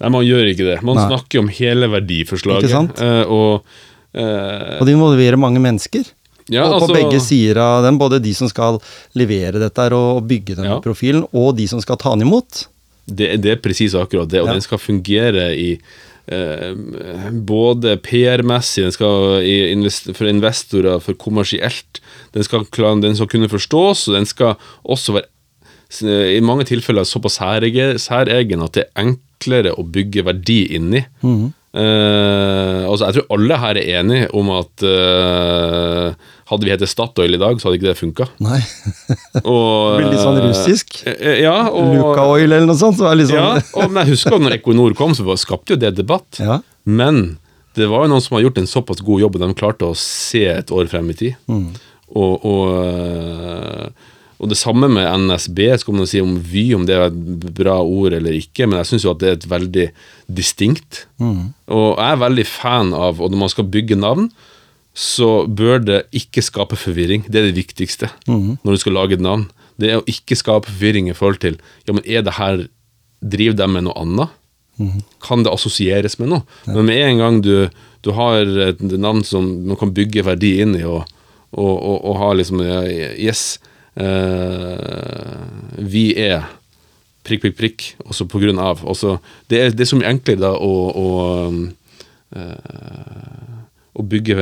[0.00, 0.78] Nei, man gjør ikke det.
[0.82, 1.06] Man Nei.
[1.12, 2.72] snakker om hele verdiforslaget.
[2.72, 3.06] Ikke?
[3.06, 6.10] Eh, og og det involverer mange mennesker.
[6.50, 8.80] Ja, og på altså, begge sider av den, både de som skal
[9.18, 10.80] levere dette og bygge denne ja.
[10.84, 12.66] profilen, og de som skal ta den imot.
[13.06, 14.56] Det, det er presis akkurat det, og ja.
[14.56, 15.70] den skal fungere i
[16.26, 16.72] eh,
[17.52, 22.02] både PR-messig, den skal invest, for investorer, for kommersielt.
[22.34, 22.66] Den skal,
[23.02, 25.30] den skal, kunne forstås, og den skal også være
[26.32, 31.02] i mange tilfeller såpass særegen at det er enklere å bygge verdi inni.
[31.20, 31.50] Mm.
[31.72, 36.12] Uh, altså jeg tror alle her er enige om at uh,
[36.50, 38.26] hadde vi hett Statoil i dag, så hadde ikke det funka.
[38.44, 38.58] Nei.
[39.40, 40.98] og, det blir litt sånn russisk.
[41.06, 43.00] Uh, ja, og, Luka Oil eller noe sånt.
[43.00, 43.40] Så liksom.
[43.40, 46.42] ja, og, men jeg husker når Equinor kom, så skapte jo det debatt.
[46.42, 46.60] Ja.
[46.84, 47.38] Men
[47.78, 49.96] det var jo noen som har gjort en såpass god jobb, og de klarte å
[49.96, 51.40] se et år frem i tid.
[51.48, 51.70] Mm.
[52.20, 54.11] Og, og
[54.42, 57.18] Og det samme med NSB, så kan man si om Vy, om det er et
[57.54, 59.84] bra ord eller ikke, men jeg syns jo at det er et veldig
[60.26, 61.04] distinkt.
[61.70, 64.26] Og jeg er veldig fan av, og når man skal bygge navn,
[64.98, 67.22] så bør det ikke skape forvirring.
[67.30, 68.10] Det er det viktigste
[68.66, 69.46] når du skal lage et navn.
[69.80, 71.54] Det er å ikke skape forvirring i forhold til
[71.86, 72.66] Ja, men er det her
[73.22, 74.28] Driver de med noe annet?
[75.22, 76.42] Kan det assosieres med noe?
[76.66, 77.68] Men med en gang du,
[78.02, 81.04] du har et navn som man kan bygge verdi inn i, og,
[81.54, 82.60] og, og, og har liksom
[83.14, 83.60] Yes,
[85.92, 86.46] vi er
[87.26, 88.82] prikk, prikk, prikk, også på grunn av.
[88.88, 89.18] Også,
[89.52, 91.08] det, er, det er så mye enklere da å, å
[92.36, 93.58] eh,
[93.92, 94.34] å bygge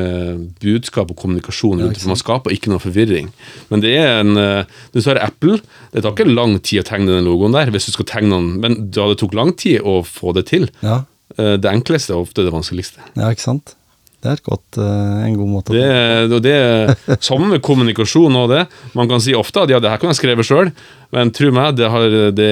[0.63, 1.99] budskap og kommunikasjon rundt.
[1.99, 3.33] for Man skaper ikke noe forvirring.
[3.73, 5.59] Men det er en eh, Du sa Apple.
[5.91, 8.53] Det tar ikke lang tid å tegne den logoen der, hvis du skal tegne den,
[8.63, 10.71] men da det tok lang tid å få det til.
[10.87, 11.03] Ja,
[11.39, 12.99] Eh, Det enkleste er ofte det vanskeligste.
[13.17, 13.77] ja ikke sant?
[14.21, 18.67] Det er godt, eh, en god måte Det, er- det Sammen med kommunikasjon og det.
[18.95, 20.73] Man kan si ofte at ja, det her kan jeg skrive sjøl,
[21.13, 22.05] men tro meg, det, har,
[22.37, 22.51] det,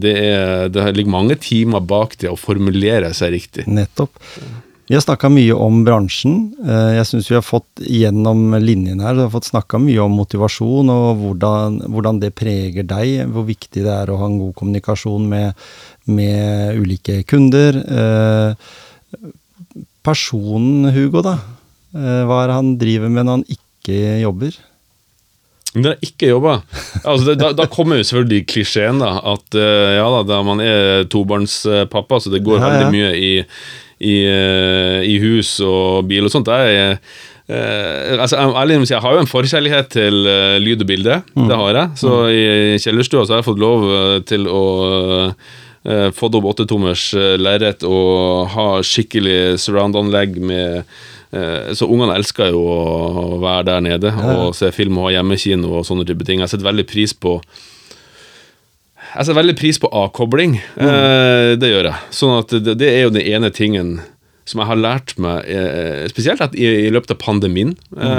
[0.00, 3.66] det, er, det ligger mange timer bak det å formulere seg riktig.
[3.66, 4.14] Nettopp.
[4.86, 6.36] Vi har snakka mye om bransjen.
[6.62, 10.14] Eh, Jeg syns vi har fått gjennom linjen her, vi har fått snakka mye om
[10.14, 13.24] motivasjon og hvordan, hvordan det preger deg.
[13.34, 15.58] Hvor viktig det er å ha en god kommunikasjon med,
[16.06, 17.82] med ulike kunder.
[20.06, 21.36] Personen Hugo, da.
[21.96, 24.56] Eh, Hva er det han driver med når han ikke jobber?
[25.76, 26.62] Når jeg ikke jobber
[27.04, 29.16] Altså, da, da kommer jo selvfølgelig klisjeen, da.
[29.34, 32.70] At eh, ja da, da man er tobarnspappa, så det går Ja, ja.
[32.76, 33.32] veldig mye i,
[34.00, 36.48] i, eh, i hus og bil og sånt.
[36.48, 36.96] Jeg,
[37.50, 40.18] eh, altså, jeg, jeg har jo en forkjærlighet til
[40.64, 41.20] lyd og bilde.
[41.36, 41.46] Mm.
[41.50, 41.92] Det har jeg.
[42.04, 43.86] Så i kjellerstua så har jeg fått lov
[44.30, 44.64] til å
[46.14, 50.82] fått opp åttetommers uh, lerret og ha skikkelig surround-anlegg med
[51.30, 55.70] eh, så ungene elsker jo å være der nede og se film og ha hjemmekino
[55.78, 56.42] og sånne type ting.
[56.42, 57.36] Jeg setter veldig pris på
[59.12, 60.58] Jeg setter veldig pris på avkobling.
[60.76, 61.56] Mm.
[61.60, 62.10] det gjør jeg.
[62.18, 63.98] Sånn at det, er jo den ene tingen
[64.46, 67.74] som jeg har lært meg, eh, spesielt at i, løpet av pandemien.
[67.90, 68.10] Mm.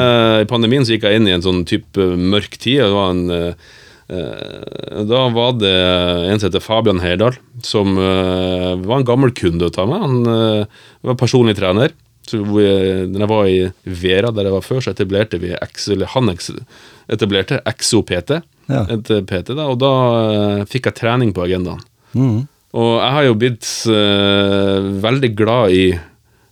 [0.44, 2.82] I pandemien så gikk jeg inn i en sånn type mørk tid.
[2.84, 7.36] og Det var en eh, Eh, Da var det en som heter Fabian Heyerdahl,
[7.66, 10.06] som eh, var en gammel kunde av meg.
[10.06, 11.92] Han eh, var personlig trener.
[12.28, 12.68] Så vi,
[13.08, 16.32] når jeg var i Vera, der jeg var før, så etablerte vi X, eller han
[16.32, 18.34] etablerte XOPT.
[18.68, 18.84] Ja.
[18.92, 19.94] Et eh, PT da, og da
[20.24, 21.84] eh, fikk jeg trening på agendaen.
[22.18, 22.46] Mm.
[22.78, 25.86] Og jeg har jo blitt uh, veldig glad i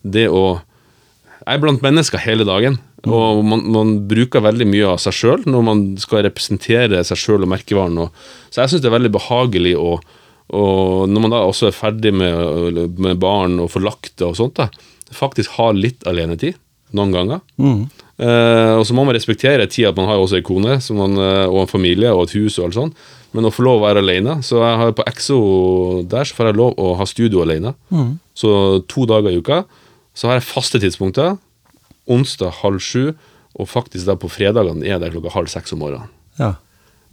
[0.02, 0.62] det å
[1.46, 5.44] Jeg er blant mennesker hele dagen, og man, man bruker veldig mye av seg sjøl
[5.46, 8.00] når man skal representere seg sjøl og merkevaren.
[8.02, 10.00] Og, så jeg syns det er veldig behagelig å
[10.54, 14.36] og når man da også er ferdig med, med barn og får lagt det og
[14.38, 14.68] sånt, da,
[15.16, 16.58] faktisk ha litt alenetid
[16.96, 17.42] noen ganger.
[18.16, 21.18] Eh, og så må man respektere tida at man har også en kone som man,
[21.20, 23.08] eh, og en familie og et hus og alt sånt.
[23.36, 25.38] Men å få lov å være alene Så jeg har på Exo
[26.08, 27.74] der så får jeg lov å ha studio alene.
[28.38, 28.52] Så
[28.88, 29.66] to dager i uka.
[30.16, 31.38] Så har jeg faste tidspunkter.
[32.08, 33.14] Onsdag halv sju,
[33.56, 36.12] og faktisk da på fredagene er der klokka halv seks om morgenen.
[36.40, 36.56] Ja.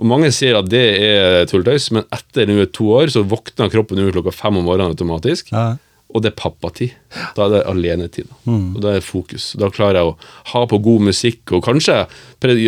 [0.01, 4.01] Og Mange sier at det er tulltøys, men etter nå to år så våkner kroppen
[4.01, 5.53] nå klokka fem om morgenen automatisk.
[5.55, 5.77] Ja.
[6.13, 6.97] Og det er pappatid.
[7.37, 8.33] Da er det alenetid.
[8.75, 9.53] Og da er det fokus.
[9.57, 10.17] Da klarer jeg å
[10.53, 12.03] ha på god musikk, og kanskje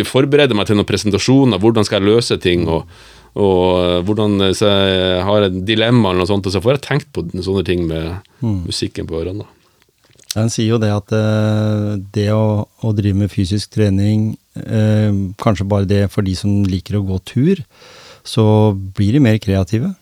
[0.09, 1.61] forberede meg til noen presentasjoner.
[1.61, 2.87] Hvordan skal jeg løse ting, og,
[3.37, 6.49] og eh, hvordan så jeg har et dilemma eller noe sånt.
[6.49, 8.15] Og så får jeg tenkt på sånne ting med
[8.65, 9.45] musikken på ørene.
[9.45, 9.51] da.
[10.35, 15.11] Han sier jo det at eh, det å, å drive med fysisk trening, eh,
[15.41, 17.61] kanskje bare det for de som liker å gå tur,
[18.25, 18.45] så
[18.97, 19.93] blir de mer kreative.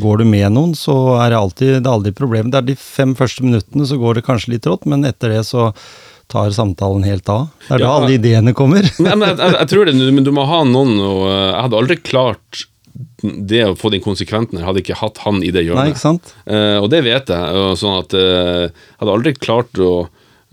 [0.00, 2.52] Går du med noen, så er det alltid det er aldri problem.
[2.52, 5.42] Det er de fem første minuttene, så går det kanskje litt rått, men etter det
[5.48, 5.70] så
[6.30, 7.48] tar samtalen helt av.
[7.66, 8.86] Det er da alle ideene kommer.
[9.02, 11.96] Men, jeg, jeg, jeg tror det, men du må ha noen og Jeg hadde aldri
[12.04, 12.66] klart
[13.22, 15.92] det å få den konsekventen her, hadde ikke hatt han i det Nei, hjørnet.
[15.94, 16.32] ikke sant?
[16.46, 17.66] Eh, og det vet jeg.
[17.78, 18.72] Sånn at Jeg
[19.02, 19.92] hadde aldri klart å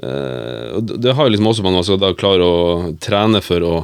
[0.04, 3.76] eh, og Det har jo liksom også man skal da klare å trene for å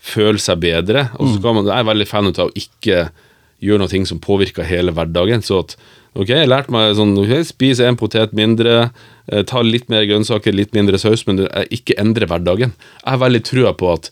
[0.00, 1.08] føle seg bedre.
[1.20, 3.10] Og så kan man, Jeg er veldig fan av å ikke
[3.60, 5.44] gjøre noe som påvirker hele hverdagen.
[5.44, 5.76] Så at
[6.16, 8.90] ok, jeg lærte meg sånn ok, Spis en potet mindre,
[9.30, 12.72] eh, ta litt mer grønnsaker, litt mindre saus, men du, jeg ikke endre hverdagen.
[13.04, 14.10] Jeg har veldig trua på at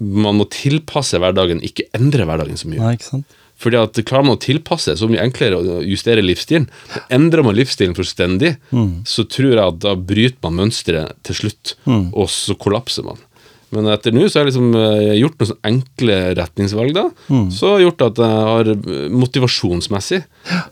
[0.00, 2.80] man må tilpasse hverdagen, ikke endre hverdagen så mye.
[2.82, 3.40] Nei, ikke sant?
[3.64, 6.66] Fordi at klarer man å tilpasse, så mye enklere å justere livsstilen.
[6.90, 8.56] Men Endrer man livsstilen fullstendig,
[9.06, 13.22] så tror jeg at da bryter man mønsteret til slutt, og så kollapser man.
[13.74, 17.04] Men etter nå så har jeg liksom eh, gjort noen sånne enkle retningsvalg, da.
[17.50, 18.68] Så har gjort at jeg har
[19.10, 20.20] motivasjonsmessig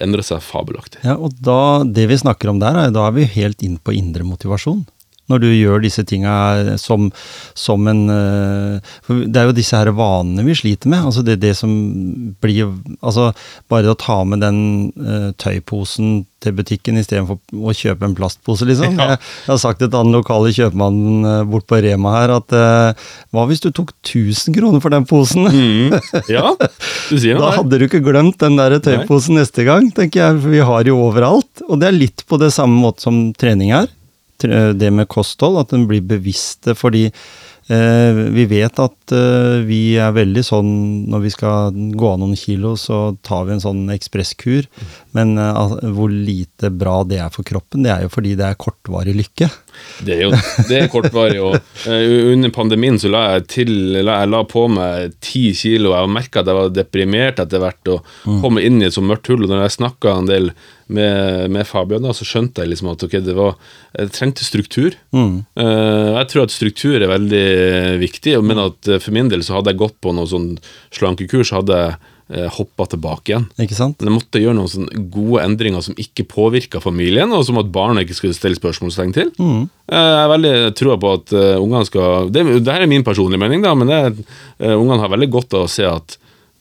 [0.02, 1.00] endra seg fabelaktig.
[1.06, 3.94] Ja, og da, det vi snakker om der, er, da er vi helt inn på
[3.96, 4.84] indre motivasjon.
[5.32, 7.08] Når du gjør disse tinga som,
[7.58, 11.08] som en eh, For det er jo disse her vanene vi sliter med.
[11.10, 11.72] Altså det, det som
[12.42, 13.30] blir Altså,
[13.72, 14.58] bare å ta med den
[15.00, 18.96] eh, tøyposen til butikken istedenfor å kjøpe en plastpose, liksom.
[19.02, 19.14] Ja.
[19.14, 23.08] Jeg, jeg har sagt til den lokale kjøpmannen eh, bort på Rema her at eh,
[23.34, 25.48] hva hvis du tok 1000 kroner for den posen?
[25.48, 25.96] Mm.
[26.30, 27.40] Ja, du sier det.
[27.40, 30.42] Da hadde du ikke glemt den der tøyposen neste gang, tenker jeg.
[30.44, 31.64] For vi har jo overalt.
[31.68, 33.90] Og det er litt på det samme måte som trening er.
[34.42, 39.94] Tre- Det med kosthold, at en blir bevisste fordi eh, vi vet at eh, vi
[40.02, 40.72] er veldig sånn
[41.12, 44.66] når vi skal gå av noen kilo, så tar vi en sånn ekspresskur.
[45.16, 48.58] Men eh, hvor lite bra det er for kroppen, det er jo fordi det er
[48.60, 49.50] kortvarig lykke.
[50.02, 50.32] Det er jo
[50.68, 51.40] det er kortvarig.
[51.42, 51.56] Og,
[51.86, 55.94] uh, under pandemien så la jeg til la, Jeg la på meg ti kilo.
[55.96, 58.14] Jeg merka at jeg var deprimert etter hvert og
[58.44, 59.46] kom inn i et så mørkt hull.
[59.46, 60.52] Og når jeg snakka en del
[60.92, 63.56] med, med Fabian, da, så skjønte jeg liksom at ok, det var,
[63.96, 64.96] jeg trengte struktur.
[65.14, 65.42] Mm.
[65.58, 67.46] Uh, jeg tror at struktur er veldig
[68.02, 70.56] viktig, men at uh, for min del så hadde jeg gått på noe sånn
[70.94, 72.00] slankekurs, hadde jeg
[72.56, 73.44] hoppa tilbake igjen.
[73.60, 73.98] Ikke sant?
[74.00, 77.68] Men jeg måtte gjøre noen sånne gode endringer som ikke påvirka familien, og som at
[77.74, 79.30] barna ikke skulle stille spørsmålstegn til.
[79.38, 79.68] Mm.
[79.92, 83.04] Eh, Jeg er veldig troa på at uh, ungene skal det, det her er min
[83.04, 84.00] personlige mening, da, men det,
[84.60, 86.16] eh, ungene har veldig godt av å se at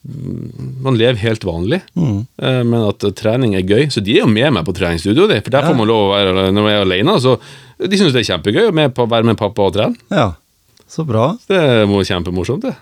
[0.08, 2.26] mm, man lever helt vanlig, Mm.
[2.42, 3.88] eh, men at eh, trening er gøy.
[3.94, 6.52] Så de er jo med meg på treningsstudio, for der får man lov å være
[6.52, 7.18] når man er alene.
[7.22, 7.38] Så
[7.80, 9.96] de syns det er kjempegøy å med på- være med pappa og trene.
[10.12, 10.34] Ja,
[10.92, 11.38] så bra.
[11.48, 12.76] Det er mo- kjempemorsomt, det.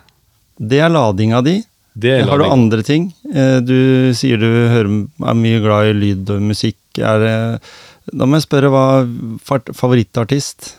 [0.60, 1.60] Det er ladinga di.
[1.98, 3.10] Det er Har du andre ting?
[3.34, 4.90] Eh, Du sier du hører,
[5.26, 6.78] er mye glad i lyd og musikk.
[6.98, 7.36] Er det,
[8.14, 10.76] da må jeg spørre, hva er favorittartist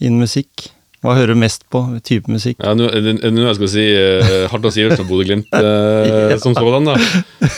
[0.00, 0.68] innen musikk?
[0.98, 1.80] Hva hører du mest på?
[2.02, 2.58] Type musikk?
[2.58, 6.96] Ja, nå nå jeg skal si uh, Harta Sivertsen og Bodø-Glimt uh, som sådan, da.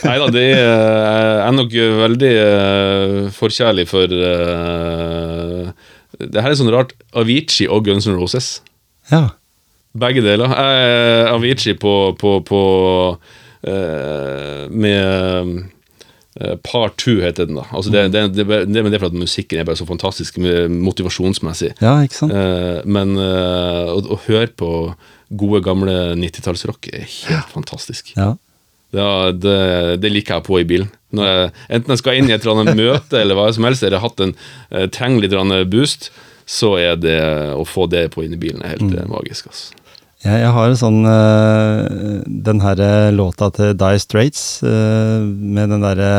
[0.04, 5.72] Nei da, det er Jeg er nok veldig uh, forkjærlig for uh,
[6.20, 6.92] Det her er sånn rart.
[7.16, 8.58] Avicii og Guns N' Roses.
[9.08, 9.30] Ja.
[9.98, 10.52] Begge deler.
[10.54, 12.62] Er Avicii på, på, på
[13.66, 15.64] eh, Med
[16.38, 17.66] eh, Par 2 heter den, da.
[17.74, 21.74] Altså det, det, det, det, det er fordi musikken er bare så fantastisk motivasjonsmessig.
[21.82, 22.36] ja, ikke sant?
[22.36, 24.70] Eh, men eh, å, å høre på
[25.30, 28.14] gode, gamle 90-tallsrock er helt fantastisk.
[28.16, 28.34] Ja.
[28.90, 29.02] Det,
[29.42, 29.58] det,
[30.02, 30.90] det liker jeg på i bilen.
[31.14, 33.98] Jeg, enten jeg skal inn i et eller annet møte eller hva som helst, eller
[33.98, 34.34] har hatt en,
[34.70, 36.10] eh, trenger litt boost,
[36.50, 37.20] så er det
[37.54, 39.10] å få det på inn i bilen er helt mm.
[39.10, 39.50] magisk.
[39.50, 39.79] Altså.
[40.20, 42.82] Jeg, jeg har en sånn eh, Den her
[43.16, 46.12] låta til Die Straits eh, med den derre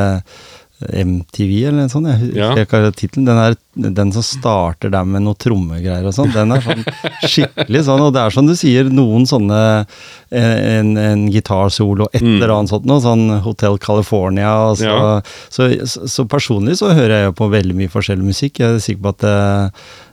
[0.81, 2.07] MTV eller noe sånt.
[2.09, 2.47] Jeg husker Ja.
[2.65, 3.27] ikke hva tittelen.
[3.27, 6.31] Den, er- den som starter der med noe trommegreier og sånn.
[6.33, 6.81] Den er sånn
[7.21, 8.01] skikkelig sånn.
[8.01, 9.85] Og det er som du sier, noen sånne
[10.31, 12.41] eh, En, en gitarsolo, et Mm.
[12.41, 12.97] eller annet sånt noe.
[13.05, 14.55] Sånn Hotel California.
[14.71, 15.21] Og så, Ja.
[15.53, 18.57] så, så, så personlig så hører jeg jo på veldig mye forskjellig musikk.
[18.65, 19.69] Jeg er sikker på at eh, eh,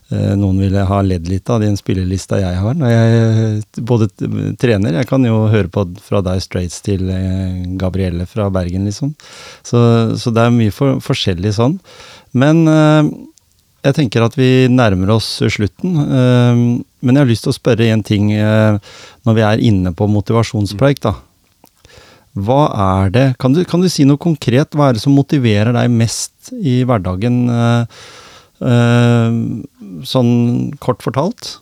[0.08, 4.08] noen ville ha ledd litt av den spillelista jeg har når jeg eh, både
[4.56, 4.96] trener.
[4.96, 9.12] Jeg kan jo høre på fra Dire Straits til eh, Gabrielle fra Bergen, liksom.
[9.60, 9.80] Så,
[10.16, 11.76] så det er mye for, forskjellig sånn.
[12.32, 13.10] Men eh,
[13.84, 15.98] jeg tenker at vi nærmer oss slutten.
[16.00, 16.62] eh,
[16.98, 18.78] men jeg har lyst til å spørre en ting eh,
[19.28, 21.18] når vi er inne på motivasjonspreik, da.
[22.38, 22.62] Hva
[23.02, 24.72] er det kan du, kan du si noe konkret?
[24.72, 27.38] Hva er det som motiverer deg mest i hverdagen?
[27.52, 28.00] eh,
[28.60, 29.30] eh,
[30.08, 31.56] sånn kort fortalt?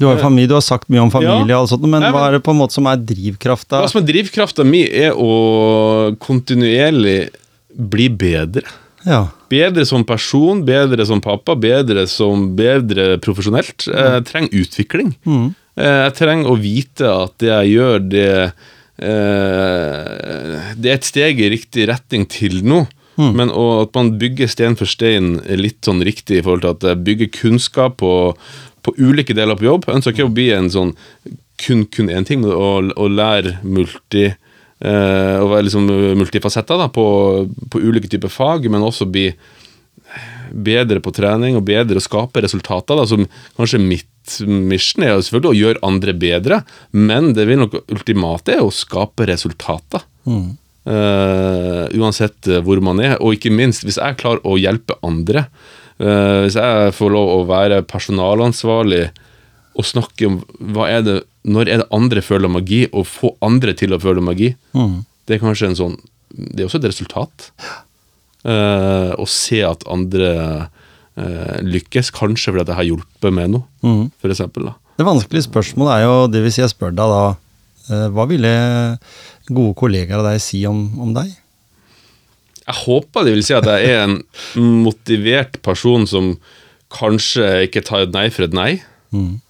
[0.00, 1.58] Du har jo familie, du har sagt mye om familie, Ja.
[1.60, 3.82] og sånt, men Nei, men- hva er det på en måte som er drivkrafta?
[3.82, 7.28] Hva som er drivkrafta mi, er å kontinuerlig
[7.76, 8.62] bli bedre.
[9.04, 9.28] Ja.
[9.50, 13.86] Bedre som person, bedre som pappa, bedre som bedre profesjonelt.
[13.86, 15.14] Jeg trenger utvikling.
[15.26, 15.54] Mm.
[15.76, 18.52] Eh, Jeg trenger å vite at det jeg gjør, det
[19.02, 22.86] eh, Det er et steg i riktig retning til noe.
[23.36, 26.88] Men å, at man bygger stein for stein litt sånn riktig i forhold til at
[26.90, 28.12] jeg bygger kunnskap på,
[28.86, 29.86] på ulike deler på jobb.
[29.86, 30.94] Jeg ønsker ikke å bli en sånn
[31.60, 35.90] kun kun én ting, men å, å lære multi eh, Å være liksom
[36.20, 37.04] multifasetter da, på,
[37.72, 39.28] på ulike typer fag, men også bli
[40.50, 42.98] bedre på trening og bedre å skape resultater.
[42.98, 43.26] Da, som
[43.58, 46.62] kanskje mitt mission er selvfølgelig å gjøre andre bedre,
[46.96, 50.04] men det vil nok ultimate er å skape resultater.
[50.90, 55.46] Eh, uansett eh, hvor man er, og ikke minst hvis jeg klarer å hjelpe andre.
[56.00, 59.10] uh, hvis jeg får lov å være personalansvarlig
[59.76, 60.38] og snakke om
[60.72, 64.22] hva er det, når er det andre føler magi, og få andre til å føle
[64.24, 65.04] magi, Mm.
[65.26, 65.96] det er kanskje en sånn
[66.30, 67.50] Det er også et resultat.
[68.46, 70.68] Uh, å se at andre
[71.60, 74.10] lykkes, kanskje fordi at jeg har hjulpet med noe, Mm.
[74.22, 74.74] Da.
[74.96, 77.36] Det vanskelige spørsmålet er jo, det hvis jeg spør deg da,
[78.14, 78.98] hva ville
[79.50, 81.30] gode kollegaer av deg si om, om deg?
[82.70, 84.18] Jeg håper de vil si at jeg er en
[84.84, 86.34] motivert person som
[86.94, 88.70] kanskje ikke tar et nei for et nei.
[89.14, 89.40] Mm.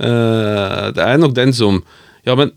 [0.00, 1.82] Eh, det er nok den som
[2.24, 2.52] Ja, men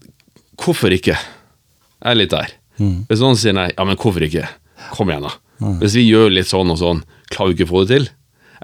[0.60, 1.16] hvorfor ikke?
[1.16, 2.52] Jeg er litt der.
[2.80, 3.06] Mm.
[3.08, 4.44] Hvis noen sier nei, ja, men hvorfor ikke?
[4.92, 5.38] Kom igjen, da.
[5.80, 7.00] Hvis vi gjør litt sånn og sånn,
[7.32, 8.10] klarer vi ikke å få det til?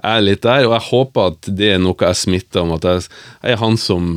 [0.00, 2.84] Jeg er litt der, og jeg håper at det er noe jeg smitter om, at
[2.84, 3.06] jeg,
[3.40, 4.10] jeg er han som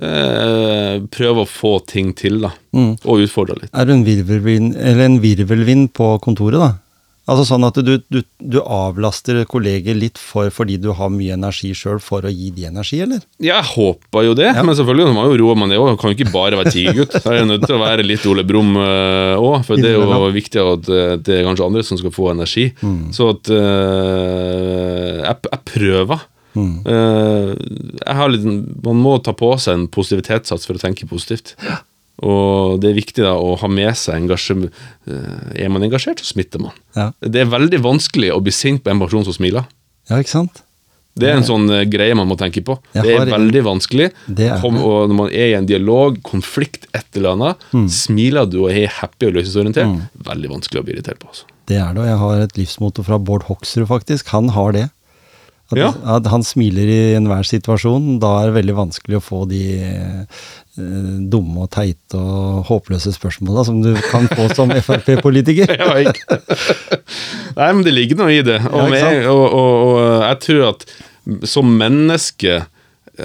[0.00, 2.52] eh, prøver å få ting til, da.
[2.72, 2.94] Mm.
[3.04, 3.72] Og utfordre litt.
[3.74, 6.72] Er du en virvelvind, eller en virvelvind på kontoret, da?
[7.30, 11.68] Altså sånn at du, du, du avlaster kolleger litt for, fordi du har mye energi
[11.78, 13.20] sjøl for å gi de energi, eller?
[13.38, 14.64] Jeg håper jo det, Ja.
[14.66, 15.92] men selvfølgelig må jo roe man det òg.
[16.02, 17.14] Kan jo ikke bare være tigergutt.
[17.22, 20.64] Jeg er nødt til å være litt Ole Brumm òg, for det er jo viktig
[20.66, 22.66] at eh, det er kanskje andre som skal få energi.
[23.14, 26.26] Så at eh, jeg, jeg prøver.
[26.56, 27.54] Eh,
[28.06, 28.44] jeg har litt,
[28.84, 31.54] man må ta på seg en positivitetssats for å tenke positivt.
[32.22, 34.68] Og det er viktig da å ha med seg engasjem-
[35.08, 36.72] eh, Er man engasjert, så smitter man.
[36.94, 39.64] Ja, Det er veldig vanskelig å bli sint på en person som smiler.
[40.10, 40.62] ja ikke sant?
[41.14, 42.78] Det er en sånn eh, greie man må tenke på.
[42.94, 44.12] Jeg Det er veldig vanskelig.
[44.38, 47.88] Er Kom, og når man er i en dialog, konflikt, et eller annet, Mm.
[47.90, 51.28] smiler du og er happy og løsningsorientert, veldig vanskelig å bli irritert på.
[51.28, 51.44] Altså.
[51.66, 54.26] Det er det, og jeg har et livsmotto fra Bård Hoksrud, faktisk.
[54.28, 54.90] Han har det.
[55.72, 55.92] At, Ja.
[56.16, 58.18] at han smiler i enhver situasjon.
[58.22, 60.42] Da er det veldig vanskelig å få de eh,
[61.32, 65.72] dumme og teite og håpløse spørsmåla som du kan få som Frp-politiker.
[67.56, 68.60] Nei, men det ligger noe i det.
[68.70, 70.86] Og, Ja, med, og, og, og jeg tror at
[71.48, 72.62] som menneske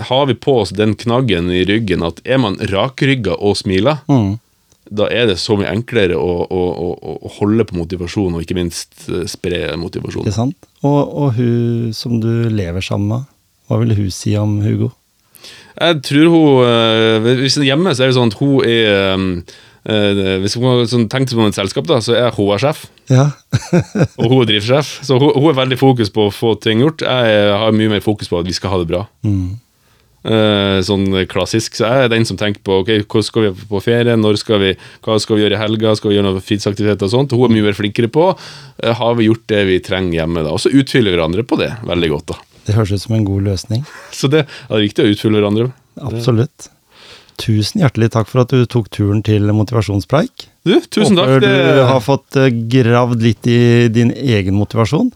[0.10, 4.36] har vi på oss den knaggen i ryggen at er man rakrygga og smiler, Mm.
[4.90, 8.58] Da er det så mye enklere å, å, å, å holde på motivasjon, og ikke
[8.58, 10.28] minst eh, spre motivasjon.
[10.30, 10.70] er sant?
[10.86, 13.36] Og, og hun som du lever sammen med,
[13.68, 14.94] hva vil hun si om Hugo?
[15.78, 19.04] Jeg tror hun eh, Hvis hun er hjemme, så er det sånn at hun er
[19.86, 22.88] eh, Hvis hun tenker på et selskap, da, så er hun sjef.
[23.12, 23.30] Ja.
[24.20, 24.98] Og hun er drivsjef.
[25.06, 27.06] Så hun, hun er veldig fokus på å få ting gjort.
[27.06, 29.06] Jeg har mye mer fokus på at vi skal ha det bra.
[29.28, 29.58] Mm.
[30.28, 31.78] Eh, sånn klassisk.
[31.78, 34.60] Så jeg er den som tenker på ok, hvor skal vi på ferie, når skal
[34.60, 34.74] vi,
[35.06, 37.36] hva skal vi gjøre i helga, skal vi gjøre noen fritidsaktiviteter og sånt.
[37.38, 38.28] Hun er mye mer flinkere på.
[38.84, 40.52] eh, har vi gjort det vi trenger hjemme, da?
[40.52, 42.40] Og så utfyller vi hverandre på det veldig godt, da.
[42.68, 43.86] Det høres ut som en god løsning.
[44.20, 45.72] Så det ja, det er viktig å utfylle hverandre.
[46.04, 46.70] Absolutt.
[47.40, 50.48] Tusen hjertelig takk for at du tok turen til motivasjonspreik.
[50.68, 51.38] Du, tusen takk.
[51.38, 53.60] Håper du har fått eh, gravd litt i
[53.94, 55.14] din egen motivasjon.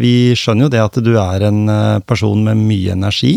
[0.00, 1.68] Vi skjønner jo det at du er en
[2.08, 3.36] person med mye energi.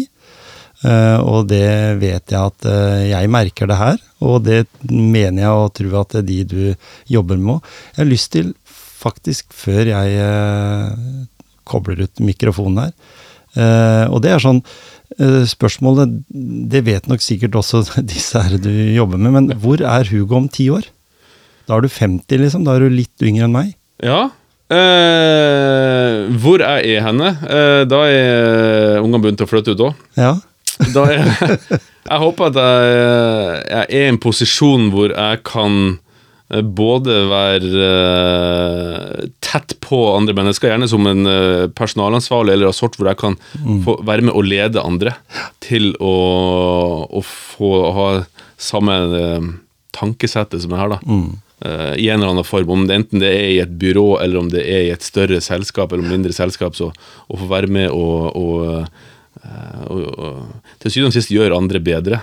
[0.79, 5.63] Eh, og det vet jeg at eh, jeg merker det her, og det mener jeg
[5.63, 7.65] og tror at det er de du jobber med.
[7.95, 8.53] Jeg har lyst til,
[8.99, 11.25] faktisk før jeg eh,
[11.67, 12.95] kobler ut mikrofonen her,
[14.09, 14.59] og det er sånn
[15.49, 16.11] Spørsmålet,
[16.69, 17.79] det vet nok sikkert også
[18.11, 20.85] disse her du jobber med, men hvor er Hugo om ti år?
[21.65, 22.61] Da er du 50, liksom.
[22.65, 23.71] Da er du litt yngre enn meg.
[24.05, 24.19] Ja.
[24.69, 27.31] Eh, hvor jeg er henne?
[27.41, 30.05] Eh, da er ungene begynt å flytte ut òg.
[30.17, 30.35] Ja.
[30.95, 31.57] Da jeg,
[32.09, 32.93] Jeg håper at jeg,
[33.69, 35.75] jeg er i en posisjon hvor jeg kan
[36.49, 42.77] eh, både være uh, tett på andre mennesker, gjerne som en uh, personalansvarlig eller av
[42.77, 43.37] sort, hvor jeg kan
[43.85, 45.13] få være med å lede andre
[45.61, 46.15] til å,
[47.05, 48.09] å få ha
[48.57, 49.51] samme uh,
[49.99, 51.21] tankesettet som jeg har, da.
[51.61, 52.69] Eh, I en eller annen form.
[52.69, 55.41] Om det enten det er i et byrå, eller om det er i et større
[55.43, 59.07] selskap eller mindre selskap, så å få være med og, og, eh,
[59.89, 62.19] og, og til syvende og sist gjøre andre bedre.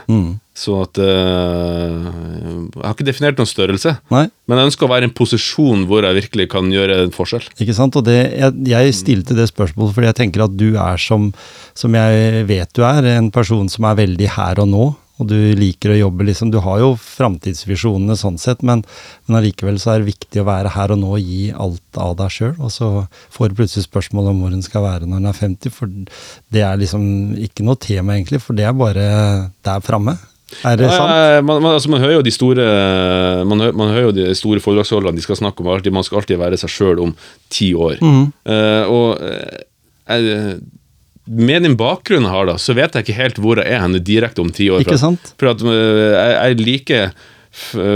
[0.57, 4.27] Så at eh, Jeg har ikke definert noen størrelse, Nei.
[4.49, 7.49] men jeg ønsker å være i en posisjon hvor jeg virkelig kan gjøre en forskjell.
[7.61, 7.97] Ikke sant?
[8.01, 11.31] Og det, jeg, jeg stilte det spørsmålet fordi jeg tenker at du er som,
[11.77, 14.87] som jeg vet du er, en person som er veldig her og nå.
[15.17, 16.51] Og du liker å jobbe, liksom.
[16.53, 18.83] Du har jo framtidsvisjonene sånn sett, men,
[19.27, 22.17] men allikevel så er det viktig å være her og nå og gi alt av
[22.21, 22.55] deg sjøl.
[22.61, 22.91] Og så
[23.33, 25.93] får du plutselig spørsmål om hvor en skal være når en er 50, for
[26.53, 27.07] det er liksom
[27.49, 29.07] ikke noe tema, egentlig, for det er bare
[29.65, 30.19] der framme.
[30.63, 31.11] Er det sant?
[31.11, 32.65] Ja, man, man, altså, man hører jo de store
[33.51, 36.21] Man, hører, man hører jo de store foredragsholderne, de skal snakke om alltid, man skal
[36.21, 37.17] alltid være seg sjøl om
[37.51, 37.99] ti år.
[37.99, 38.29] Mm.
[38.47, 40.61] Uh, og uh,
[41.27, 44.03] med den bakgrunnen jeg har, da, så vet jeg ikke helt hvor jeg er henne
[44.03, 44.85] direkte om ti år.
[44.87, 45.33] Ikke sant?
[45.41, 47.01] For at eh, jeg er like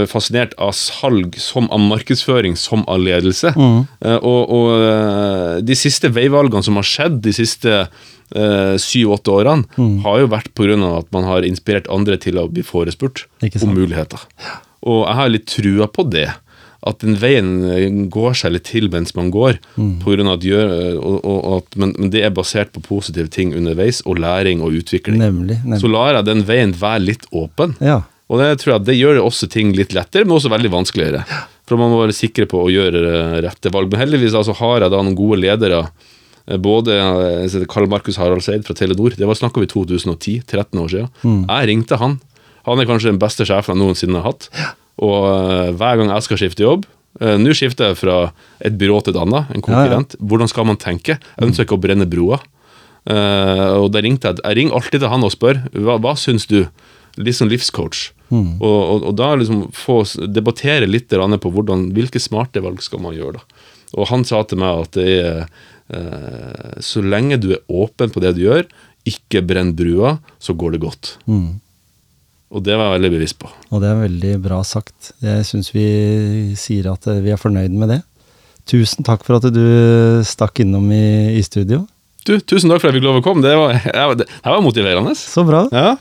[0.09, 3.53] fascinert av salg som av markedsføring som av ledelse.
[3.53, 3.83] Mm.
[4.01, 9.67] Eh, og og eh, de siste veivalgene som har skjedd de siste eh, syv-åtte årene,
[9.77, 10.01] mm.
[10.05, 10.97] har jo vært pga.
[10.97, 13.27] at man har inspirert andre til å bli forespurt
[13.61, 14.19] om muligheter.
[14.81, 16.29] Og jeg har litt trua på det.
[16.87, 19.59] At den veien eh, går seg litt til mens man går.
[19.75, 19.93] Mm.
[20.01, 22.83] På grunn av at gjør, og, og, og at, men, men det er basert på
[22.85, 25.19] positive ting underveis, og læring og utvikling.
[25.21, 25.59] Nemlig.
[25.81, 27.75] Så lar jeg den veien være litt åpen.
[27.83, 28.01] Ja.
[28.31, 31.25] Og det tror jeg det gjør også ting litt lettere, men også veldig vanskeligere.
[31.67, 33.91] For man må være sikre på å gjøre eh, rette valg.
[33.91, 35.85] Men heldigvis altså, har jeg da noen gode ledere
[36.47, 40.81] Eh, Både eh, Karl Markus Haraldseid fra Telenor, det var snakk om i 2010, 13
[40.81, 41.09] år siden.
[41.47, 42.19] Jeg ringte han.
[42.67, 44.49] Han er kanskje den beste sjefen jeg noensinne har hatt.
[45.01, 46.85] Og eh, hver gang jeg skal skifte jobb
[47.19, 48.17] eh, Nå skifter jeg fra
[48.61, 50.15] et byrå til et annet, en konkurrent.
[50.21, 51.17] Hvordan skal man tenke?
[51.17, 52.41] Jeg ønsker ikke å brenne broa.
[53.09, 56.45] Eh, og da ringte jeg Jeg ringer alltid til han og spør hva, hva syns
[56.49, 56.63] du?
[57.19, 58.11] Litt sånn livscoach.
[58.63, 59.97] Og, og, og da liksom få
[60.31, 63.41] debattere litt på hvordan, hvilke smarte valg skal man gjøre.
[63.41, 63.65] da.
[63.99, 65.41] Og han sa til meg at det er
[65.91, 68.63] eh, så lenge du er åpen på det du gjør,
[69.09, 71.15] ikke brenn brua, så går det godt.
[72.51, 73.49] Og det var jeg veldig bevisst på.
[73.71, 75.13] Og det er veldig bra sagt.
[75.23, 75.85] Jeg syns vi
[76.59, 78.01] sier at eh, vi er fornøyd med det.
[78.69, 79.63] Tusen takk for at du
[80.27, 81.85] stakk innom i, i studio.
[82.27, 83.41] Du, Tusen takk for at jeg fikk lov å komme.
[83.45, 83.79] Det var,
[84.19, 85.15] det, det var motiverende.
[85.17, 85.63] Så bra.
[85.73, 85.95] Ja,